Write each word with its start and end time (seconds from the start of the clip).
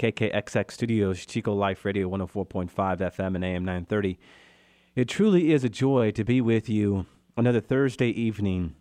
KKXX 0.00 0.70
Studios, 0.70 1.26
Chico 1.26 1.52
Life 1.52 1.84
Radio 1.84 2.08
104.5 2.08 2.70
FM 2.70 3.34
and 3.34 3.44
AM 3.44 3.66
930. 3.66 4.18
It 4.96 5.08
truly 5.08 5.52
is 5.52 5.62
a 5.62 5.68
joy 5.68 6.10
to 6.12 6.24
be 6.24 6.40
with 6.40 6.70
you 6.70 7.04
another 7.36 7.60
Thursday 7.60 8.08
evening. 8.08 8.76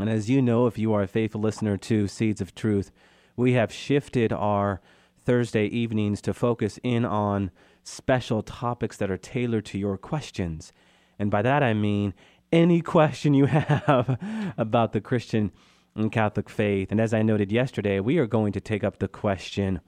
And 0.00 0.08
as 0.08 0.30
you 0.30 0.40
know, 0.40 0.66
if 0.66 0.78
you 0.78 0.94
are 0.94 1.02
a 1.02 1.06
faithful 1.06 1.42
listener 1.42 1.76
to 1.76 2.08
Seeds 2.08 2.40
of 2.40 2.54
Truth, 2.54 2.90
we 3.36 3.52
have 3.52 3.70
shifted 3.70 4.32
our 4.32 4.80
Thursday 5.22 5.66
evenings 5.66 6.22
to 6.22 6.32
focus 6.32 6.78
in 6.82 7.04
on 7.04 7.50
special 7.82 8.42
topics 8.42 8.96
that 8.96 9.10
are 9.10 9.18
tailored 9.18 9.66
to 9.66 9.78
your 9.78 9.98
questions. 9.98 10.72
And 11.18 11.30
by 11.30 11.42
that 11.42 11.62
I 11.62 11.74
mean 11.74 12.14
any 12.50 12.80
question 12.96 13.34
you 13.34 13.44
have 13.44 14.18
about 14.56 14.94
the 14.94 15.02
Christian 15.02 15.52
and 15.94 16.10
Catholic 16.10 16.48
faith. 16.48 16.90
And 16.90 16.98
as 16.98 17.12
I 17.12 17.20
noted 17.20 17.52
yesterday, 17.52 18.00
we 18.00 18.16
are 18.16 18.26
going 18.26 18.52
to 18.54 18.60
take 18.62 18.82
up 18.82 19.00
the 19.00 19.08
question 19.08 19.82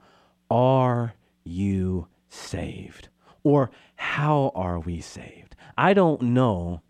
are 0.49 1.13
you 1.43 2.07
saved? 2.29 3.09
Or 3.43 3.71
how 3.95 4.51
are 4.55 4.79
we 4.79 5.01
saved? 5.01 5.55
I 5.77 5.93
don't 5.93 6.21
know 6.21 6.81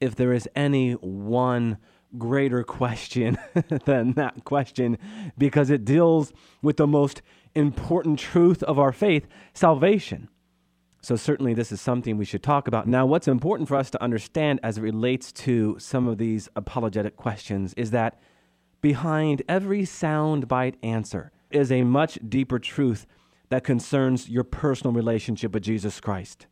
if 0.00 0.14
there 0.14 0.32
is 0.32 0.48
any 0.54 0.92
one 0.92 1.78
greater 2.16 2.62
question 2.62 3.36
than 3.84 4.12
that 4.12 4.44
question 4.44 4.98
because 5.36 5.70
it 5.70 5.84
deals 5.84 6.32
with 6.62 6.76
the 6.76 6.86
most 6.86 7.22
important 7.54 8.18
truth 8.18 8.62
of 8.62 8.78
our 8.78 8.92
faith 8.92 9.26
salvation. 9.54 10.28
So, 11.02 11.14
certainly, 11.14 11.54
this 11.54 11.70
is 11.70 11.80
something 11.80 12.16
we 12.16 12.24
should 12.24 12.42
talk 12.42 12.66
about. 12.66 12.88
Now, 12.88 13.06
what's 13.06 13.28
important 13.28 13.68
for 13.68 13.76
us 13.76 13.90
to 13.90 14.02
understand 14.02 14.58
as 14.64 14.76
it 14.76 14.82
relates 14.82 15.30
to 15.32 15.76
some 15.78 16.08
of 16.08 16.18
these 16.18 16.48
apologetic 16.56 17.16
questions 17.16 17.74
is 17.74 17.92
that 17.92 18.18
behind 18.80 19.42
every 19.48 19.82
soundbite 19.82 20.74
answer, 20.82 21.30
is 21.56 21.72
a 21.72 21.82
much 21.82 22.18
deeper 22.28 22.58
truth 22.58 23.06
that 23.48 23.64
concerns 23.64 24.28
your 24.28 24.44
personal 24.44 24.92
relationship 24.92 25.52
with 25.52 25.62
Jesus 25.62 26.00
Christ. 26.00 26.46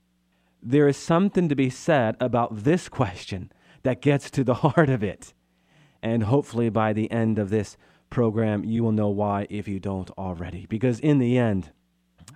There 0.62 0.88
is 0.88 0.96
something 0.96 1.48
to 1.48 1.54
be 1.54 1.70
said 1.70 2.16
about 2.20 2.64
this 2.64 2.88
question 2.88 3.52
that 3.82 4.00
gets 4.00 4.30
to 4.32 4.44
the 4.44 4.54
heart 4.64 4.88
of 4.88 5.04
it. 5.04 5.34
And 6.02 6.24
hopefully, 6.24 6.68
by 6.68 6.92
the 6.92 7.10
end 7.10 7.38
of 7.38 7.50
this 7.50 7.76
program, 8.10 8.64
you 8.64 8.82
will 8.82 8.92
know 8.92 9.08
why 9.08 9.46
if 9.50 9.68
you 9.68 9.80
don't 9.80 10.10
already. 10.12 10.66
Because 10.66 11.00
in 11.00 11.18
the 11.18 11.38
end, 11.38 11.70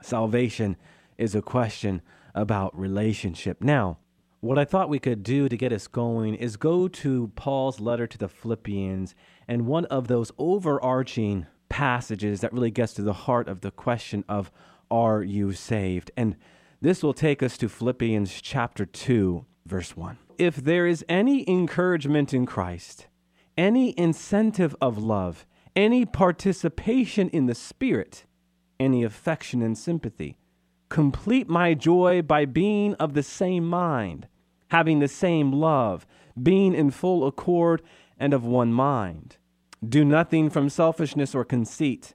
salvation 0.03 0.77
is 1.17 1.35
a 1.35 1.43
question 1.43 2.03
about 2.35 2.79
relationship. 2.79 3.63
Now, 3.63 3.99
what 4.41 4.59
I 4.59 4.65
thought 4.65 4.89
we 4.89 5.01
could 5.01 5.23
do 5.23 5.49
to 5.49 5.57
get 5.57 5.73
us 5.73 5.89
going 5.89 6.35
is 6.35 6.57
go 6.57 6.87
to 6.87 7.33
Paul's 7.35 7.81
letter 7.81 8.07
to 8.07 8.19
the 8.19 8.29
Philippians 8.29 9.15
and 9.49 9.67
one 9.67 9.85
of 9.87 10.07
those 10.07 10.31
overarching 10.39 11.47
passages 11.69 12.41
that 12.41 12.53
really 12.53 12.71
gets 12.71 12.93
to 12.95 13.03
the 13.03 13.13
heart 13.13 13.49
of 13.49 13.61
the 13.61 13.71
question 13.71 14.25
of 14.29 14.51
are 14.91 15.23
you 15.23 15.53
saved? 15.53 16.11
And 16.17 16.37
this 16.81 17.03
will 17.03 17.15
take 17.15 17.43
us 17.43 17.59
to 17.59 17.69
Philippians 17.69 18.41
chapter 18.41 18.87
2, 18.87 19.45
verse 19.67 19.97
1. 19.97 20.19
If 20.39 20.57
there 20.57 20.87
is 20.87 21.05
any 21.09 21.49
encouragement 21.49 22.33
in 22.33 22.47
Christ, 22.47 23.09
any 23.57 23.99
incentive 23.99 24.77
of 24.81 24.99
love, 24.99 25.47
any 25.75 26.07
participation 26.07 27.29
in 27.31 27.47
the 27.47 27.55
Spirit, 27.55 28.25
any 28.79 29.03
affection 29.03 29.63
and 29.63 29.77
sympathy, 29.77 30.37
complete 30.89 31.49
my 31.49 31.75
joy 31.75 32.23
by 32.23 32.45
being 32.45 32.95
of 32.95 33.15
the 33.15 33.23
same 33.23 33.69
mind, 33.69 34.29
having 34.69 35.01
the 35.01 35.09
same 35.09 35.53
love, 35.53 36.07
being 36.41 36.75
in 36.75 36.91
full 36.91 37.27
accord 37.27 37.83
and 38.19 38.33
of 38.33 38.45
one 38.45 38.73
mind. 38.73 39.37
Do 39.87 40.05
nothing 40.05 40.51
from 40.51 40.69
selfishness 40.69 41.37
or 41.37 41.45
conceit, 41.45 42.15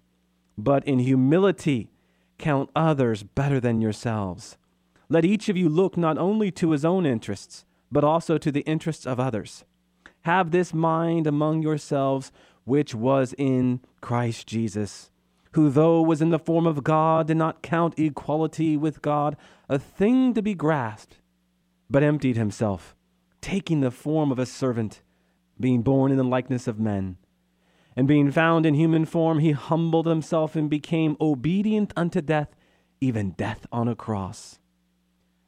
but 0.58 0.86
in 0.86 1.00
humility 1.00 1.92
count 2.38 2.70
others 2.76 3.24
better 3.24 3.62
than 3.62 3.80
yourselves. 3.80 4.58
Let 5.08 5.24
each 5.24 5.48
of 5.48 5.56
you 5.56 5.70
look 5.70 5.96
not 5.96 6.18
only 6.18 6.52
to 6.52 6.72
his 6.72 6.84
own 6.84 7.06
interests, 7.06 7.64
but 7.90 8.04
also 8.04 8.38
to 8.38 8.52
the 8.52 8.62
interests 8.62 9.06
of 9.06 9.18
others. 9.18 9.64
Have 10.24 10.52
this 10.52 10.74
mind 10.74 11.26
among 11.26 11.62
yourselves, 11.62 12.34
which 12.66 12.94
was 12.94 13.34
in 13.38 13.80
Christ 14.02 14.46
Jesus, 14.46 15.10
who, 15.54 15.70
though 15.70 16.02
was 16.02 16.22
in 16.22 16.32
the 16.32 16.40
form 16.40 16.68
of 16.68 16.84
God, 16.84 17.28
did 17.28 17.38
not 17.38 17.62
count 17.62 17.98
equality 17.98 18.76
with 18.76 19.02
God 19.02 19.38
a 19.70 19.80
thing 19.80 20.34
to 20.34 20.42
be 20.42 20.54
grasped, 20.54 21.20
but 21.90 22.04
emptied 22.04 22.36
himself, 22.36 22.94
taking 23.40 23.80
the 23.80 23.92
form 23.92 24.34
of 24.34 24.40
a 24.40 24.46
servant, 24.46 25.02
being 25.58 25.82
born 25.82 26.12
in 26.12 26.18
the 26.18 26.24
likeness 26.26 26.68
of 26.68 26.78
men 26.78 27.18
and 27.96 28.08
being 28.08 28.32
found 28.32 28.66
in 28.66 28.74
human 28.74 29.06
form, 29.06 29.40
he 29.40 29.52
humbled 29.52 30.08
himself 30.08 30.56
and 30.56 30.70
became 30.70 31.18
obedient 31.22 31.94
unto 31.96 32.22
death, 32.22 32.56
even 33.00 33.32
death 33.32 33.66
on 33.72 33.88
a 33.88 33.96
cross. 33.96 34.60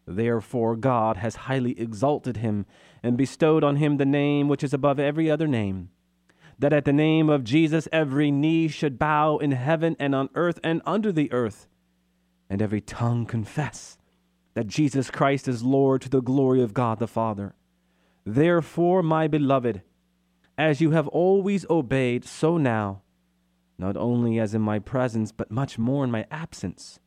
Therefore, 0.08 0.76
God 0.76 1.18
has 1.18 1.36
highly 1.36 1.80
exalted 1.80 2.38
him 2.38 2.66
and 3.02 3.18
bestowed 3.18 3.64
on 3.64 3.78
him 3.78 3.98
the 3.98 4.06
name 4.06 4.48
which 4.48 4.64
is 4.64 4.74
above 4.74 5.00
every 5.00 5.32
other 5.32 5.48
name, 5.48 5.90
that 6.60 6.74
at 6.74 6.86
the 6.86 6.94
name 6.94 7.30
of 7.30 7.44
Jesus 7.44 7.88
every 7.92 8.30
knee 8.30 8.68
should 8.68 9.00
bow 9.00 9.38
in 9.38 9.52
heaven 9.52 9.96
and 10.00 10.14
on 10.14 10.30
earth 10.36 10.60
and 10.64 10.82
under 10.86 11.12
the 11.12 11.32
earth, 11.32 11.68
and 12.50 12.62
every 12.62 12.82
tongue 12.82 13.26
confess 13.26 13.98
that 14.54 14.68
Jesus 14.68 15.10
Christ 15.10 15.48
is 15.48 15.64
Lord 15.64 16.02
to 16.02 16.10
the 16.10 16.22
glory 16.22 16.62
of 16.62 16.74
God 16.74 17.00
the 17.00 17.08
Father. 17.08 17.56
Therefore, 18.26 19.04
my 19.04 19.28
beloved, 19.28 19.82
as 20.58 20.82
you 20.82 20.92
have 20.92 21.08
always 21.10 21.66
obeyed, 21.70 22.26
so 22.26 22.58
now, 22.58 23.02
not 23.78 23.98
only 23.98 24.40
as 24.40 24.54
in 24.56 24.62
my 24.62 24.80
presence, 24.80 25.32
but 25.32 25.52
much 25.52 25.78
more 25.78 26.04
in 26.04 26.12
my 26.12 26.26
absence. 26.32 27.00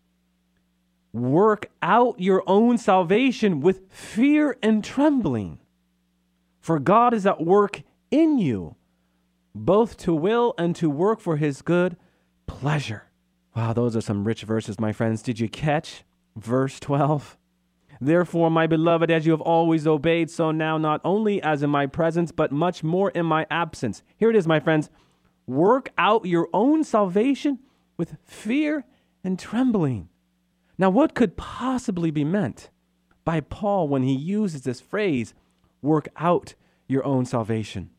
Work 1.12 1.70
out 1.80 2.20
your 2.20 2.42
own 2.46 2.76
salvation 2.76 3.60
with 3.60 3.90
fear 3.90 4.58
and 4.62 4.84
trembling, 4.84 5.58
for 6.60 6.78
God 6.78 7.14
is 7.14 7.24
at 7.24 7.42
work 7.42 7.82
in 8.10 8.38
you, 8.38 8.76
both 9.54 9.96
to 9.98 10.14
will 10.14 10.54
and 10.58 10.76
to 10.76 10.90
work 10.90 11.20
for 11.20 11.38
his 11.38 11.62
good 11.62 11.96
pleasure. 12.46 13.04
Wow, 13.56 13.72
those 13.72 13.96
are 13.96 14.02
some 14.02 14.24
rich 14.24 14.42
verses, 14.42 14.78
my 14.78 14.92
friends. 14.92 15.22
Did 15.22 15.40
you 15.40 15.48
catch 15.48 16.04
verse 16.36 16.78
12? 16.78 17.37
Therefore, 18.00 18.50
my 18.50 18.66
beloved, 18.66 19.10
as 19.10 19.26
you 19.26 19.32
have 19.32 19.40
always 19.40 19.86
obeyed, 19.86 20.30
so 20.30 20.50
now, 20.50 20.78
not 20.78 21.00
only 21.04 21.42
as 21.42 21.62
in 21.62 21.70
my 21.70 21.86
presence, 21.86 22.30
but 22.30 22.52
much 22.52 22.84
more 22.84 23.10
in 23.10 23.26
my 23.26 23.46
absence. 23.50 24.02
Here 24.16 24.30
it 24.30 24.36
is, 24.36 24.46
my 24.46 24.60
friends. 24.60 24.88
Work 25.46 25.90
out 25.98 26.24
your 26.24 26.48
own 26.52 26.84
salvation 26.84 27.58
with 27.96 28.16
fear 28.24 28.84
and 29.24 29.38
trembling. 29.38 30.08
Now, 30.78 30.90
what 30.90 31.14
could 31.14 31.36
possibly 31.36 32.10
be 32.10 32.24
meant 32.24 32.70
by 33.24 33.40
Paul 33.40 33.88
when 33.88 34.04
he 34.04 34.14
uses 34.14 34.62
this 34.62 34.80
phrase, 34.80 35.34
work 35.82 36.08
out 36.16 36.54
your 36.86 37.04
own 37.04 37.24
salvation? 37.24 37.90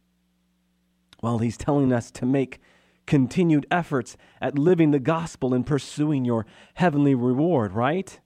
Well, 1.21 1.39
he's 1.39 1.57
telling 1.57 1.91
us 1.91 2.09
to 2.11 2.25
make 2.25 2.61
continued 3.05 3.65
efforts 3.69 4.15
at 4.39 4.57
living 4.57 4.91
the 4.91 4.99
gospel 4.99 5.53
and 5.53 5.65
pursuing 5.65 6.23
your 6.23 6.45
heavenly 6.75 7.15
reward, 7.15 7.73
right? 7.73 8.19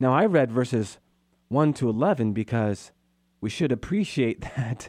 Now, 0.00 0.14
I 0.14 0.24
read 0.26 0.50
verses 0.50 0.98
1 1.52 1.74
to 1.74 1.88
11 1.88 2.32
because 2.32 2.92
we 3.40 3.50
should 3.50 3.70
appreciate 3.70 4.40
that 4.56 4.88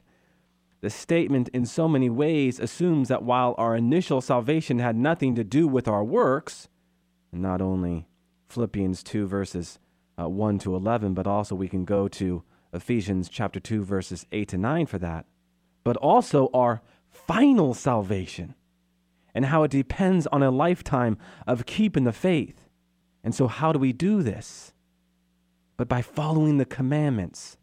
the 0.82 0.90
statement 0.90 1.50
in 1.50 1.66
so 1.66 1.88
many 1.88 2.10
ways 2.10 2.60
assumes 2.60 3.08
that 3.10 3.24
while 3.24 3.54
our 3.58 3.76
initial 3.76 4.22
salvation 4.22 4.80
had 4.80 4.96
nothing 4.96 5.36
to 5.36 5.44
do 5.44 5.68
with 5.68 5.88
our 5.88 6.04
works, 6.04 6.68
not 7.32 7.62
only 7.62 8.08
Philippians 8.50 9.04
2 9.04 9.28
verses 9.28 9.80
uh, 10.20 10.30
1 10.30 10.60
to 10.60 10.76
11, 10.76 11.14
but 11.14 11.28
also 11.28 11.56
we 11.56 11.68
can 11.68 11.86
go 11.86 12.08
to 12.08 12.44
Ephesians 12.74 13.30
chapter 13.30 13.60
2 13.60 13.84
verses 13.84 14.26
8 14.32 14.48
to 14.50 14.58
9 14.58 14.86
for 14.86 14.98
that, 15.00 15.26
but 15.84 15.98
also 15.98 16.50
our 16.54 16.82
final 17.10 17.74
salvation 17.74 18.56
and 19.34 19.46
how 19.46 19.64
it 19.64 19.72
depends 19.72 20.28
on 20.28 20.44
a 20.44 20.52
lifetime 20.52 21.18
of 21.48 21.66
keeping 21.66 22.04
the 22.04 22.12
faith. 22.12 22.70
And 23.24 23.34
so, 23.34 23.48
how 23.48 23.72
do 23.72 23.80
we 23.80 23.94
do 23.94 24.22
this? 24.22 24.73
But 25.78 25.88
by 25.88 26.02
following 26.02 26.58
the 26.58 26.66
commandments, 26.66 27.58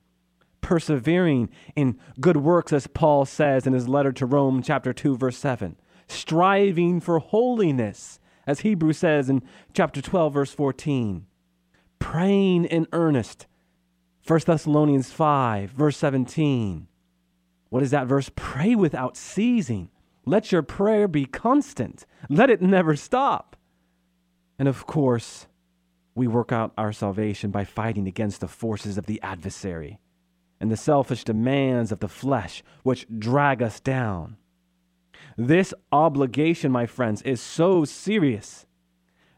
persevering 0.60 1.48
in 1.74 1.98
good 2.20 2.36
works, 2.36 2.72
as 2.72 2.86
Paul 2.86 3.24
says 3.24 3.66
in 3.66 3.72
his 3.72 3.88
letter 3.88 4.12
to 4.12 4.26
Rome, 4.26 4.62
chapter 4.62 4.92
2, 4.92 5.16
verse 5.16 5.38
7, 5.38 5.76
striving 6.08 7.00
for 7.00 7.18
holiness, 7.18 8.20
as 8.46 8.60
Hebrews 8.60 8.98
says 8.98 9.30
in 9.30 9.42
chapter 9.72 10.00
12, 10.00 10.34
verse 10.34 10.52
14. 10.52 11.26
Praying 11.98 12.64
in 12.64 12.86
earnest. 12.92 13.46
1 14.26 14.40
Thessalonians 14.46 15.10
5, 15.10 15.70
verse 15.70 15.96
17. 15.96 16.88
What 17.68 17.82
is 17.82 17.90
that 17.92 18.06
verse? 18.06 18.30
Pray 18.34 18.74
without 18.74 19.16
ceasing. 19.16 19.90
Let 20.26 20.52
your 20.52 20.62
prayer 20.62 21.08
be 21.08 21.24
constant. 21.24 22.06
Let 22.28 22.50
it 22.50 22.60
never 22.60 22.96
stop. 22.96 23.56
And 24.58 24.68
of 24.68 24.86
course, 24.86 25.46
we 26.14 26.26
work 26.26 26.52
out 26.52 26.72
our 26.76 26.92
salvation 26.92 27.50
by 27.50 27.64
fighting 27.64 28.06
against 28.06 28.40
the 28.40 28.48
forces 28.48 28.98
of 28.98 29.06
the 29.06 29.20
adversary 29.22 29.98
and 30.60 30.70
the 30.70 30.76
selfish 30.76 31.24
demands 31.24 31.90
of 31.90 32.00
the 32.00 32.08
flesh, 32.08 32.62
which 32.82 33.06
drag 33.18 33.62
us 33.62 33.80
down. 33.80 34.36
This 35.36 35.72
obligation, 35.90 36.70
my 36.70 36.86
friends, 36.86 37.22
is 37.22 37.40
so 37.40 37.84
serious 37.84 38.66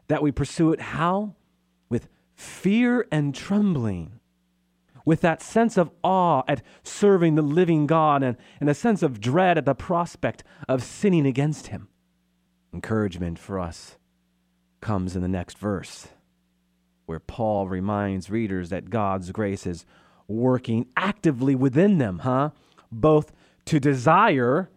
that 0.07 0.21
we 0.21 0.31
pursue 0.31 0.73
it 0.73 0.81
how? 0.81 1.35
With 1.89 2.09
fear 2.35 3.07
and 3.11 3.33
trembling, 3.33 4.19
with 5.05 5.21
that 5.21 5.41
sense 5.41 5.77
of 5.77 5.91
awe 6.03 6.43
at 6.47 6.61
serving 6.83 7.35
the 7.35 7.41
living 7.41 7.87
God 7.87 8.23
and, 8.23 8.35
and 8.59 8.69
a 8.69 8.73
sense 8.73 9.01
of 9.01 9.21
dread 9.21 9.57
at 9.57 9.65
the 9.65 9.75
prospect 9.75 10.43
of 10.67 10.83
sinning 10.83 11.25
against 11.25 11.67
Him. 11.67 11.87
Encouragement 12.73 13.39
for 13.39 13.59
us 13.59 13.97
comes 14.81 15.15
in 15.15 15.21
the 15.21 15.27
next 15.27 15.57
verse, 15.57 16.09
where 17.05 17.19
Paul 17.19 17.67
reminds 17.67 18.29
readers 18.29 18.69
that 18.69 18.89
God's 18.89 19.31
grace 19.31 19.65
is 19.67 19.85
working 20.27 20.87
actively 20.95 21.55
within 21.55 21.97
them, 21.97 22.19
huh? 22.19 22.51
Both 22.91 23.31
to 23.65 23.79
desire, 23.79 24.69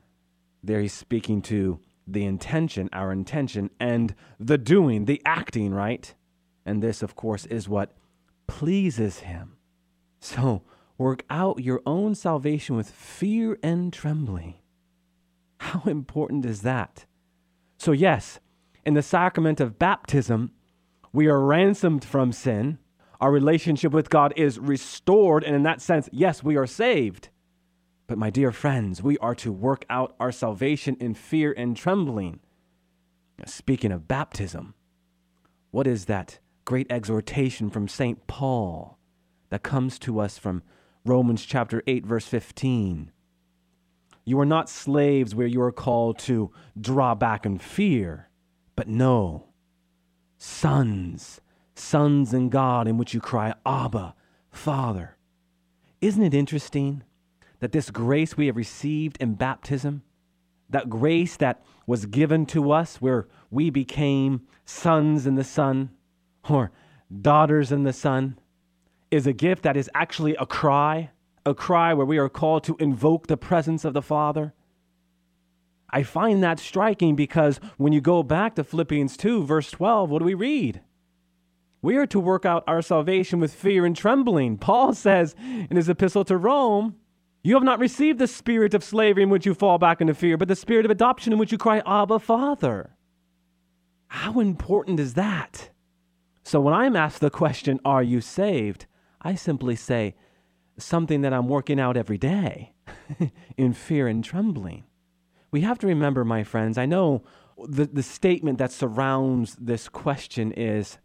there 0.63 0.81
he's 0.81 0.93
speaking 0.93 1.43
to 1.43 1.81
the 2.07 2.25
intention, 2.25 2.89
our 2.93 3.13
intention, 3.13 3.71
and 3.81 4.15
the 4.39 4.59
doing, 4.59 5.05
the 5.05 5.21
acting, 5.25 5.73
right? 5.75 6.15
And 6.65 6.83
this, 6.83 7.03
of 7.03 7.17
course, 7.17 7.47
is 7.47 7.69
what 7.69 7.97
pleases 8.47 9.21
him. 9.21 9.57
So 10.21 10.63
work 10.99 11.25
out 11.31 11.63
your 11.63 11.83
own 11.85 12.15
salvation 12.15 12.77
with 12.77 12.91
fear 12.91 13.59
and 13.63 13.93
trembling. 13.93 14.55
How 15.59 15.83
important 15.89 16.45
is 16.45 16.63
that? 16.63 17.07
So, 17.79 17.93
yes, 17.93 18.41
in 18.85 18.95
the 18.95 19.03
sacrament 19.03 19.61
of 19.61 19.79
baptism, 19.79 20.53
we 21.17 21.29
are 21.29 21.41
ransomed 21.41 22.05
from 22.05 22.31
sin 22.31 22.79
our 23.21 23.33
relationship 23.33 23.93
with 23.93 24.11
God 24.11 24.35
is 24.37 24.59
restored. 24.59 25.43
And 25.43 25.57
in 25.57 25.63
that 25.63 25.81
sense, 25.81 26.09
yes, 26.13 26.43
we 26.43 26.57
are 26.57 26.67
saved. 26.67 27.31
But 28.07 28.19
my 28.19 28.31
dear 28.31 28.53
friends, 28.53 29.03
we 29.03 29.17
are 29.19 29.35
to 29.37 29.51
work 29.51 29.85
out 29.89 30.15
our 30.21 30.31
salvation 30.31 30.97
in 31.01 31.15
fear 31.15 31.55
and 31.57 31.77
trembling. 31.77 32.41
Speaking 33.47 33.91
of 33.93 34.07
baptism, 34.07 34.75
what 35.71 35.87
is 35.87 36.05
that 36.05 36.39
great 36.65 36.87
exhortation 36.91 37.71
from 37.71 37.89
St. 37.89 38.27
Paul 38.27 38.99
that 39.49 39.63
comes 39.63 39.99
to 40.01 40.21
us 40.21 40.39
from 40.39 40.63
Romans 41.05 41.45
chapter 41.45 41.83
8, 41.87 42.05
verse 42.05 42.27
15? 42.27 43.11
You 44.27 44.41
are 44.41 44.47
not 44.47 44.69
slaves 44.69 45.35
where 45.35 45.47
you 45.47 45.63
are 45.63 45.73
called 45.73 46.19
to 46.21 46.51
draw 46.79 47.15
back 47.15 47.47
in 47.47 47.59
fear, 47.59 48.29
but 48.75 48.89
no, 48.89 49.47
sons 50.39 51.41
sons 51.79 52.33
in 52.33 52.49
God 52.49 52.89
in 52.89 52.97
which 52.99 53.15
you 53.15 53.21
cry, 53.21 53.55
Abba, 53.65 54.15
Father. 54.51 55.17
Isn't 56.01 56.23
it 56.23 56.35
interesting 56.35 57.03
that 57.61 57.73
this 57.73 57.91
grace 57.91 58.37
we 58.37 58.47
have 58.47 58.57
received 58.57 59.17
in 59.21 59.35
baptism, 59.35 60.03
that 60.69 60.91
grace 60.91 61.37
that 61.37 61.63
was 61.87 62.07
given 62.07 62.47
to 62.47 62.73
us 62.73 63.01
where 63.01 63.29
we 63.51 63.71
became 63.71 64.47
sons 64.65 65.27
in 65.27 65.37
the 65.37 65.45
Son 65.45 65.91
or 66.49 66.71
daughters 67.21 67.73
in 67.73 67.85
the 67.85 67.93
Son, 67.93 68.39
is 69.11 69.27
a 69.27 69.33
gift 69.33 69.63
that 69.63 69.77
is 69.77 69.89
actually 69.95 70.35
a 70.37 70.47
cry, 70.47 71.11
a 71.45 71.55
cry 71.55 71.95
where 71.95 72.07
we 72.07 72.19
are 72.19 72.29
called 72.29 72.65
to 72.65 72.77
invoke 72.79 73.27
the 73.27 73.37
presence 73.37 73.85
of 73.85 73.95
the 73.95 74.03
Father? 74.03 74.53
I 75.91 76.03
find 76.03 76.43
that 76.43 76.59
striking 76.59 77.15
because 77.15 77.61
when 77.77 77.93
you 77.93 78.01
go 78.01 78.23
back 78.23 78.55
to 78.57 78.65
Philippians 78.65 79.17
2, 79.17 79.45
verse 79.45 79.71
12, 79.71 80.11
what 80.11 80.19
do 80.19 80.25
we 80.25 80.35
read? 80.35 80.81
We 81.83 81.97
are 81.97 82.07
to 82.07 82.19
work 82.19 82.45
out 82.45 82.65
our 82.67 82.83
salvation 82.83 83.39
with 83.39 83.55
fear 83.55 83.87
and 83.87 83.95
trembling. 83.95 84.59
Paul 84.59 84.93
says 84.95 85.37
in 85.39 85.77
his 85.77 85.89
epistle 85.89 86.25
to 86.25 86.37
Rome, 86.37 86.97
You 87.45 87.55
have 87.55 87.63
not 87.63 87.79
received 87.79 88.19
the 88.19 88.27
spirit 88.27 88.75
of 88.75 88.83
slavery 88.83 89.23
in 89.23 89.31
which 89.31 89.47
you 89.47 89.55
fall 89.55 89.79
back 89.79 90.01
into 90.01 90.15
fear, 90.15 90.37
but 90.37 90.49
the 90.49 90.57
spirit 90.57 90.85
of 90.85 90.91
adoption 90.91 91.33
in 91.33 91.39
which 91.39 91.53
you 91.53 91.59
cry, 91.59 91.83
Abba, 91.87 92.19
Father. 92.19 92.97
How 94.09 94.41
important 94.41 94.99
is 94.99 95.15
that? 95.15 95.71
So 96.43 96.61
when 96.61 96.75
I'm 96.75 96.97
asked 96.97 97.21
the 97.21 97.31
question, 97.31 97.79
Are 97.85 98.03
you 98.03 98.21
saved? 98.21 98.87
I 99.23 99.37
simply 99.37 99.77
say, 99.77 100.17
Something 100.79 101.21
that 101.21 101.33
I'm 101.33 101.47
working 101.49 101.79
out 101.79 101.97
every 101.97 102.19
day 102.19 102.73
in 103.57 103.73
fear 103.75 104.09
and 104.09 104.25
trembling. 104.25 104.86
We 105.57 105.63
have 105.63 105.79
to 105.79 105.87
remember, 105.87 106.23
my 106.23 106.45
friends, 106.45 106.77
I 106.77 106.85
know 106.85 107.23
the, 107.67 107.87
the 107.87 108.03
statement 108.03 108.59
that 108.59 108.73
surrounds 108.73 109.57
this 109.59 109.89
question 109.89 110.53
is 110.53 110.99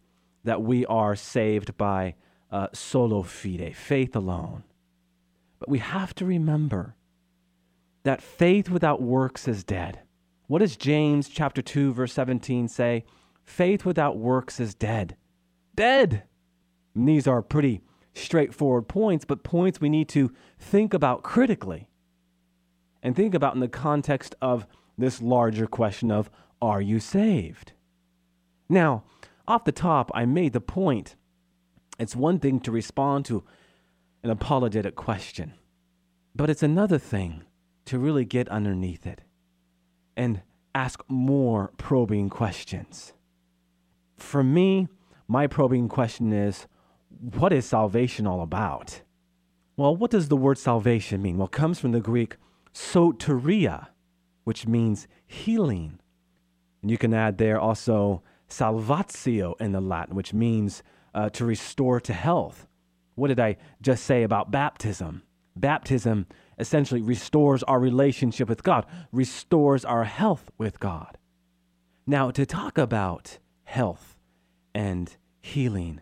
that 0.44 0.60
we 0.60 0.84
are 0.84 1.16
saved 1.16 1.78
by 1.78 2.16
uh, 2.50 2.66
solo 2.74 3.22
fide, 3.22 3.74
faith 3.74 4.14
alone. 4.14 4.64
But 5.58 5.70
we 5.70 5.78
have 5.78 6.14
to 6.16 6.26
remember 6.26 6.96
that 8.02 8.20
faith 8.20 8.68
without 8.68 9.00
works 9.00 9.48
is 9.48 9.64
dead. 9.64 10.00
What 10.48 10.58
does 10.58 10.76
James 10.76 11.30
chapter 11.30 11.62
2 11.62 11.94
verse 11.94 12.12
17 12.12 12.68
say? 12.68 13.06
Faith 13.44 13.86
without 13.86 14.18
works 14.18 14.60
is 14.60 14.74
dead. 14.74 15.16
Dead. 15.74 16.24
And 16.94 17.08
these 17.08 17.26
are 17.26 17.40
pretty 17.40 17.80
straightforward 18.12 18.86
points, 18.86 19.24
but 19.24 19.44
points 19.44 19.80
we 19.80 19.88
need 19.88 20.10
to 20.10 20.30
think 20.58 20.92
about 20.92 21.22
critically. 21.22 21.88
And 23.02 23.16
think 23.16 23.34
about 23.34 23.54
in 23.54 23.60
the 23.60 23.68
context 23.68 24.34
of 24.40 24.66
this 24.96 25.20
larger 25.20 25.66
question 25.66 26.10
of 26.10 26.30
are 26.60 26.80
you 26.80 27.00
saved? 27.00 27.72
Now, 28.68 29.02
off 29.48 29.64
the 29.64 29.72
top, 29.72 30.10
I 30.14 30.24
made 30.24 30.52
the 30.52 30.60
point 30.60 31.16
it's 31.98 32.16
one 32.16 32.38
thing 32.38 32.60
to 32.60 32.72
respond 32.72 33.24
to 33.26 33.44
an 34.22 34.30
apologetic 34.30 34.94
question, 34.94 35.54
but 36.34 36.48
it's 36.48 36.62
another 36.62 36.98
thing 36.98 37.42
to 37.84 37.98
really 37.98 38.24
get 38.24 38.48
underneath 38.48 39.06
it 39.06 39.22
and 40.16 40.42
ask 40.74 41.02
more 41.08 41.72
probing 41.76 42.30
questions. 42.30 43.12
For 44.16 44.42
me, 44.42 44.88
my 45.28 45.46
probing 45.46 45.88
question 45.88 46.32
is 46.32 46.66
what 47.20 47.52
is 47.52 47.66
salvation 47.66 48.26
all 48.26 48.40
about? 48.40 49.02
Well, 49.76 49.94
what 49.94 50.10
does 50.10 50.28
the 50.28 50.36
word 50.36 50.58
salvation 50.58 51.22
mean? 51.22 51.38
Well, 51.38 51.46
it 51.46 51.52
comes 51.52 51.78
from 51.78 51.92
the 51.92 52.00
Greek 52.00 52.36
soteria, 52.74 53.88
which 54.44 54.66
means 54.66 55.06
healing. 55.26 55.98
And 56.80 56.90
you 56.90 56.98
can 56.98 57.14
add 57.14 57.38
there 57.38 57.60
also 57.60 58.22
salvatio 58.48 59.60
in 59.60 59.72
the 59.72 59.80
Latin, 59.80 60.14
which 60.14 60.34
means 60.34 60.82
uh, 61.14 61.28
to 61.30 61.44
restore 61.44 62.00
to 62.00 62.12
health. 62.12 62.66
What 63.14 63.28
did 63.28 63.40
I 63.40 63.56
just 63.80 64.04
say 64.04 64.22
about 64.22 64.50
baptism? 64.50 65.22
Baptism 65.54 66.26
essentially 66.58 67.02
restores 67.02 67.62
our 67.64 67.78
relationship 67.78 68.48
with 68.48 68.62
God, 68.62 68.86
restores 69.10 69.84
our 69.84 70.04
health 70.04 70.50
with 70.58 70.80
God. 70.80 71.18
Now, 72.06 72.30
to 72.30 72.46
talk 72.46 72.78
about 72.78 73.38
health 73.64 74.16
and 74.74 75.14
healing, 75.40 76.00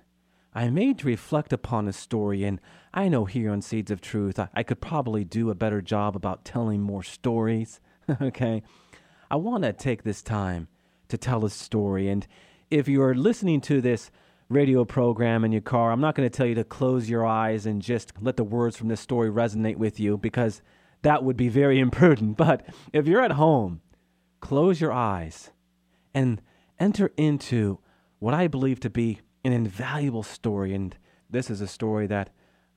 I 0.55 0.65
am 0.65 0.75
made 0.75 0.99
to 1.00 1.07
reflect 1.07 1.53
upon 1.53 1.89
a 1.89 1.93
story, 1.93 2.45
and 2.45 2.61
I 2.92 3.09
know 3.09 3.25
here 3.25 3.50
on 3.50 3.62
Seeds 3.62 3.90
of 3.90 4.00
Truth, 4.00 4.38
I, 4.38 4.49
I 4.54 4.62
could 4.62 4.80
probably 4.80 5.25
do 5.25 5.50
a 5.50 5.54
better 5.54 5.80
job 5.80 6.16
about 6.16 6.44
telling 6.44 6.80
more 6.80 7.02
stories. 7.02 7.80
okay? 8.20 8.62
I 9.30 9.37
want 9.37 9.62
to 9.62 9.73
take 9.73 10.02
this 10.02 10.23
time 10.23 10.68
to 11.09 11.16
tell 11.16 11.44
a 11.44 11.50
story. 11.50 12.09
And 12.09 12.26
if 12.70 12.88
you're 12.88 13.14
listening 13.14 13.61
to 13.62 13.80
this 13.80 14.11
radio 14.49 14.85
program 14.85 15.44
in 15.44 15.52
your 15.52 15.61
car, 15.61 15.92
I'm 15.92 16.00
not 16.00 16.16
going 16.16 16.28
to 16.28 16.37
tell 16.37 16.47
you 16.47 16.56
to 16.56 16.64
close 16.64 17.09
your 17.09 17.25
eyes 17.25 17.66
and 17.66 17.80
just 17.80 18.12
let 18.20 18.37
the 18.37 18.44
words 18.44 18.76
from 18.76 18.88
this 18.88 19.00
story 19.00 19.30
resonate 19.30 19.76
with 19.76 20.00
you 20.00 20.18
because 20.18 20.61
that 21.02 21.23
would 21.23 21.37
be 21.37 21.49
very 21.49 21.78
imprudent. 21.87 22.37
But 22.37 22.66
if 22.92 23.06
you're 23.06 23.23
at 23.23 23.32
home, 23.32 23.80
close 24.40 24.80
your 24.80 24.92
eyes 24.92 25.50
and 26.12 26.42
enter 26.78 27.12
into 27.16 27.78
what 28.18 28.35
I 28.35 28.49
believe 28.49 28.80
to 28.80 28.90
be 28.90 29.20
an 29.44 29.52
invaluable 29.52 30.25
story. 30.25 30.75
And 30.75 30.97
this 31.28 31.50
is 31.50 31.61
a 31.61 31.68
story 31.68 32.09
that 32.09 32.30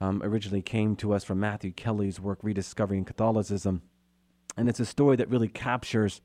um, 0.03 0.21
originally 0.21 0.61
came 0.61 0.97
to 0.97 1.13
us 1.13 1.23
from 1.23 1.39
Matthew 1.39 1.71
Kelly's 1.71 2.19
work, 2.19 2.39
Rediscovering 2.41 3.05
Catholicism. 3.05 3.83
And 4.57 4.67
it's 4.67 4.81
a 4.81 4.85
story 4.85 5.15
that 5.15 5.29
really 5.29 5.47
captures 5.47 6.19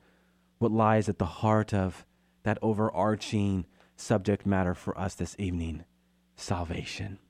what 0.58 0.72
lies 0.72 1.08
at 1.08 1.18
the 1.18 1.26
heart 1.26 1.72
of 1.72 2.04
that 2.42 2.58
overarching 2.60 3.66
subject 3.94 4.44
matter 4.44 4.74
for 4.74 4.98
us 4.98 5.14
this 5.14 5.36
evening 5.38 5.84
salvation. 6.34 7.20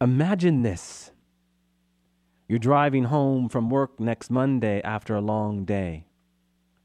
Imagine 0.00 0.62
this. 0.62 1.10
You're 2.48 2.58
driving 2.58 3.04
home 3.04 3.50
from 3.50 3.68
work 3.68 4.00
next 4.00 4.30
Monday 4.30 4.80
after 4.82 5.14
a 5.14 5.20
long 5.20 5.66
day. 5.66 6.06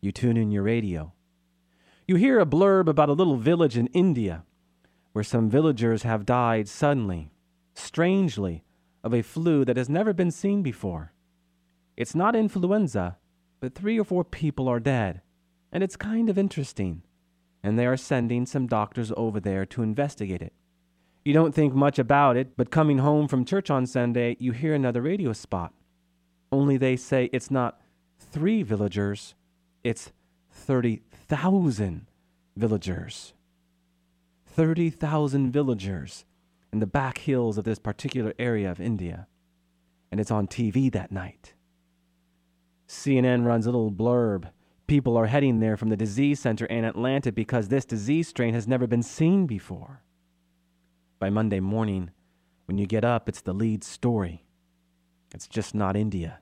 You 0.01 0.11
tune 0.11 0.35
in 0.35 0.51
your 0.51 0.63
radio. 0.63 1.13
You 2.05 2.17
hear 2.17 2.41
a 2.41 2.45
blurb 2.45 2.89
about 2.89 3.09
a 3.09 3.13
little 3.13 3.37
village 3.37 3.77
in 3.77 3.87
India 3.87 4.43
where 5.13 5.23
some 5.23 5.49
villagers 5.49 6.03
have 6.03 6.25
died 6.25 6.67
suddenly, 6.67 7.31
strangely, 7.77 8.63
of 9.03 9.13
a 9.13 9.21
flu 9.21 9.63
that 9.65 9.77
has 9.77 9.89
never 9.89 10.13
been 10.13 10.31
seen 10.31 10.61
before. 10.61 11.13
It's 11.95 12.15
not 12.15 12.35
influenza, 12.35 13.17
but 13.59 13.73
three 13.73 13.99
or 13.99 14.03
four 14.03 14.23
people 14.23 14.67
are 14.67 14.79
dead, 14.79 15.21
and 15.71 15.83
it's 15.83 15.95
kind 15.95 16.29
of 16.29 16.37
interesting. 16.37 17.03
And 17.63 17.77
they 17.77 17.85
are 17.85 17.97
sending 17.97 18.45
some 18.45 18.67
doctors 18.67 19.11
over 19.17 19.39
there 19.39 19.65
to 19.67 19.81
investigate 19.81 20.41
it. 20.41 20.53
You 21.25 21.33
don't 21.33 21.53
think 21.53 21.73
much 21.73 21.99
about 21.99 22.37
it, 22.37 22.55
but 22.55 22.71
coming 22.71 22.99
home 22.99 23.27
from 23.27 23.43
church 23.45 23.69
on 23.69 23.85
Sunday, 23.85 24.37
you 24.39 24.51
hear 24.51 24.73
another 24.73 25.01
radio 25.01 25.33
spot. 25.33 25.73
Only 26.51 26.77
they 26.77 26.95
say 26.95 27.29
it's 27.33 27.51
not 27.51 27.81
three 28.19 28.63
villagers, 28.63 29.35
it's 29.83 30.11
30,000 30.51 32.07
villagers. 32.55 33.33
30,000 34.45 35.51
villagers 35.51 36.25
in 36.77 36.79
the 36.79 36.85
back 36.85 37.17
hills 37.17 37.57
of 37.57 37.63
this 37.63 37.79
particular 37.79 38.35
area 38.37 38.69
of 38.69 38.79
India. 38.79 39.25
And 40.11 40.19
it's 40.19 40.29
on 40.29 40.45
TV 40.45 40.91
that 40.91 41.11
night. 41.11 41.55
CNN 42.87 43.45
runs 43.45 43.65
a 43.65 43.71
little 43.71 43.91
blurb. 43.91 44.51
People 44.85 45.17
are 45.17 45.25
heading 45.25 45.59
there 45.59 45.75
from 45.75 45.89
the 45.89 45.97
disease 45.97 46.39
center 46.39 46.67
in 46.67 46.85
Atlanta 46.85 47.31
because 47.31 47.69
this 47.69 47.83
disease 47.83 48.27
strain 48.27 48.53
has 48.53 48.67
never 48.67 48.85
been 48.85 49.01
seen 49.01 49.47
before. 49.47 50.03
By 51.17 51.31
Monday 51.31 51.59
morning, 51.59 52.11
when 52.65 52.77
you 52.77 52.85
get 52.85 53.03
up, 53.03 53.27
it's 53.27 53.41
the 53.41 53.53
lead 53.53 53.83
story. 53.83 54.45
It's 55.33 55.47
just 55.47 55.73
not 55.73 55.97
India, 55.97 56.41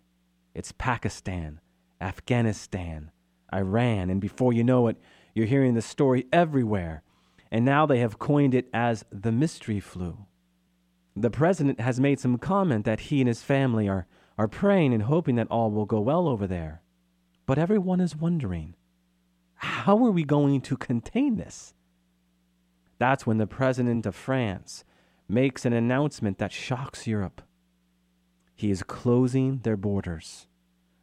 it's 0.54 0.74
Pakistan, 0.74 1.62
Afghanistan, 2.02 3.10
Iran, 3.54 4.10
and 4.10 4.20
before 4.20 4.52
you 4.52 4.66
know 4.66 4.90
it, 4.90 4.98
you're 5.34 5.46
hearing 5.46 5.76
the 5.76 5.82
story 5.82 6.26
everywhere. 6.34 7.04
And 7.56 7.64
now 7.64 7.86
they 7.86 8.00
have 8.00 8.20
coined 8.20 8.54
it 8.54 8.68
as 8.74 9.06
the 9.14 9.32
mystery 9.32 9.80
flu. 9.80 10.26
The 11.16 11.30
president 11.30 11.80
has 11.80 12.02
made 12.02 12.20
some 12.20 12.38
comment 12.38 12.84
that 12.84 13.00
he 13.00 13.22
and 13.22 13.30
his 13.30 13.44
family 13.44 13.88
are, 13.88 14.08
are 14.38 14.50
praying 14.50 14.94
and 14.94 15.04
hoping 15.04 15.36
that 15.36 15.48
all 15.50 15.72
will 15.72 15.86
go 15.86 16.02
well 16.02 16.28
over 16.28 16.48
there. 16.48 16.82
But 17.46 17.58
everyone 17.58 18.02
is 18.02 18.14
wondering 18.14 18.76
how 19.56 20.04
are 20.04 20.12
we 20.12 20.26
going 20.26 20.60
to 20.64 20.76
contain 20.76 21.38
this? 21.38 21.74
That's 22.98 23.26
when 23.26 23.38
the 23.38 23.48
president 23.48 24.06
of 24.06 24.16
France 24.16 24.84
makes 25.30 25.64
an 25.64 25.72
announcement 25.72 26.40
that 26.40 26.52
shocks 26.52 27.08
Europe. 27.08 27.42
He 28.54 28.70
is 28.70 28.84
closing 28.84 29.60
their 29.60 29.78
borders. 29.78 30.48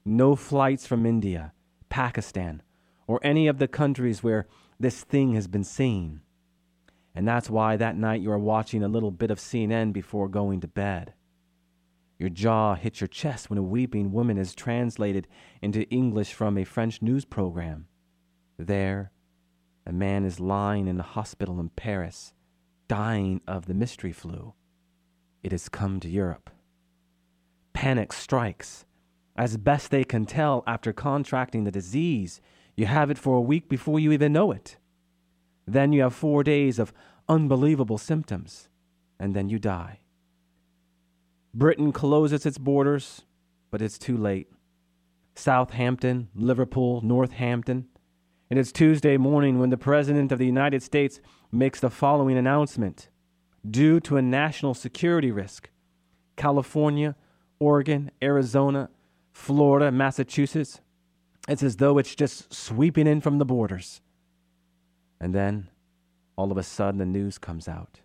No 0.04 0.36
flights 0.36 0.86
from 0.86 1.06
India, 1.06 1.54
Pakistan, 1.88 2.60
or 3.06 3.20
any 3.22 3.48
of 3.48 3.56
the 3.56 3.68
countries 3.68 4.22
where 4.22 4.46
this 4.78 5.00
thing 5.02 5.32
has 5.32 5.46
been 5.46 5.64
seen. 5.64 6.20
And 7.14 7.28
that's 7.28 7.50
why 7.50 7.76
that 7.76 7.96
night 7.96 8.22
you 8.22 8.32
are 8.32 8.38
watching 8.38 8.82
a 8.82 8.88
little 8.88 9.10
bit 9.10 9.30
of 9.30 9.38
CNN 9.38 9.92
before 9.92 10.28
going 10.28 10.60
to 10.60 10.68
bed. 10.68 11.14
Your 12.18 12.30
jaw 12.30 12.74
hits 12.74 13.00
your 13.00 13.08
chest 13.08 13.50
when 13.50 13.58
a 13.58 13.62
weeping 13.62 14.12
woman 14.12 14.38
is 14.38 14.54
translated 14.54 15.26
into 15.60 15.88
English 15.90 16.32
from 16.32 16.56
a 16.56 16.64
French 16.64 17.02
news 17.02 17.24
program. 17.24 17.86
There, 18.58 19.10
a 19.84 19.92
man 19.92 20.24
is 20.24 20.38
lying 20.38 20.86
in 20.86 21.00
a 21.00 21.02
hospital 21.02 21.58
in 21.58 21.70
Paris, 21.70 22.32
dying 22.86 23.40
of 23.46 23.66
the 23.66 23.74
mystery 23.74 24.12
flu. 24.12 24.54
It 25.42 25.50
has 25.50 25.68
come 25.68 25.98
to 26.00 26.08
Europe. 26.08 26.50
Panic 27.72 28.12
strikes. 28.12 28.86
As 29.34 29.56
best 29.56 29.90
they 29.90 30.04
can 30.04 30.24
tell 30.24 30.62
after 30.66 30.92
contracting 30.92 31.64
the 31.64 31.70
disease, 31.70 32.40
you 32.76 32.86
have 32.86 33.10
it 33.10 33.18
for 33.18 33.36
a 33.36 33.40
week 33.40 33.68
before 33.68 33.98
you 33.98 34.12
even 34.12 34.32
know 34.32 34.52
it. 34.52 34.76
Then 35.66 35.92
you 35.92 36.02
have 36.02 36.14
four 36.14 36.42
days 36.42 36.78
of 36.78 36.92
unbelievable 37.28 37.98
symptoms, 37.98 38.68
and 39.18 39.34
then 39.34 39.48
you 39.48 39.58
die. 39.58 40.00
Britain 41.54 41.92
closes 41.92 42.46
its 42.46 42.58
borders, 42.58 43.22
but 43.70 43.82
it's 43.82 43.98
too 43.98 44.16
late. 44.16 44.48
Southampton, 45.34 46.28
Liverpool, 46.34 47.00
Northampton, 47.02 47.86
and 48.50 48.58
it's 48.58 48.72
Tuesday 48.72 49.16
morning 49.16 49.58
when 49.58 49.70
the 49.70 49.78
President 49.78 50.30
of 50.30 50.38
the 50.38 50.46
United 50.46 50.82
States 50.82 51.20
makes 51.50 51.80
the 51.80 51.90
following 51.90 52.36
announcement. 52.36 53.08
Due 53.68 54.00
to 54.00 54.16
a 54.16 54.22
national 54.22 54.74
security 54.74 55.30
risk, 55.30 55.70
California, 56.36 57.16
Oregon, 57.58 58.10
Arizona, 58.22 58.90
Florida, 59.32 59.90
Massachusetts, 59.90 60.80
it's 61.48 61.62
as 61.62 61.76
though 61.76 61.98
it's 61.98 62.14
just 62.14 62.52
sweeping 62.52 63.06
in 63.06 63.20
from 63.20 63.38
the 63.38 63.44
borders. 63.44 64.00
And 65.22 65.32
then, 65.32 65.70
all 66.34 66.50
of 66.50 66.58
a 66.58 66.64
sudden, 66.64 66.98
the 66.98 67.06
news 67.06 67.38
comes 67.38 67.68
out. 67.68 68.00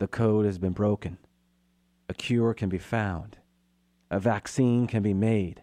The 0.00 0.08
code 0.08 0.46
has 0.46 0.58
been 0.58 0.72
broken. 0.72 1.18
A 2.08 2.14
cure 2.14 2.54
can 2.54 2.68
be 2.68 2.78
found. 2.78 3.38
A 4.10 4.18
vaccine 4.18 4.88
can 4.88 5.00
be 5.00 5.14
made. 5.14 5.62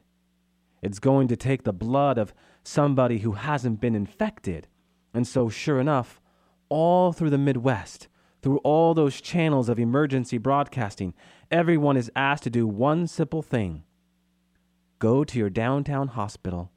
It's 0.82 1.00
going 1.00 1.28
to 1.28 1.36
take 1.36 1.64
the 1.64 1.74
blood 1.74 2.18
of 2.18 2.34
somebody 2.64 3.18
who 3.20 3.34
hasn't 3.34 3.82
been 3.82 3.96
infected. 3.96 4.68
And 5.14 5.28
so, 5.28 5.50
sure 5.50 5.82
enough, 5.82 6.22
all 6.70 7.12
through 7.12 7.32
the 7.32 7.38
Midwest, 7.38 8.08
through 8.42 8.60
all 8.60 8.94
those 8.94 9.20
channels 9.20 9.68
of 9.68 9.78
emergency 9.78 10.38
broadcasting, 10.38 11.14
everyone 11.52 11.98
is 11.98 12.12
asked 12.16 12.44
to 12.44 12.50
do 12.50 12.66
one 12.66 13.08
simple 13.08 13.42
thing 13.42 13.84
go 15.00 15.26
to 15.26 15.38
your 15.38 15.50
downtown 15.50 16.08
hospital 16.08 16.72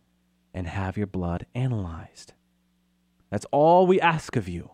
and 0.52 0.66
have 0.66 0.96
your 0.96 1.06
blood 1.06 1.46
analyzed. 1.54 2.32
That's 3.30 3.46
all 3.52 3.86
we 3.86 4.00
ask 4.00 4.36
of 4.36 4.48
you. 4.48 4.70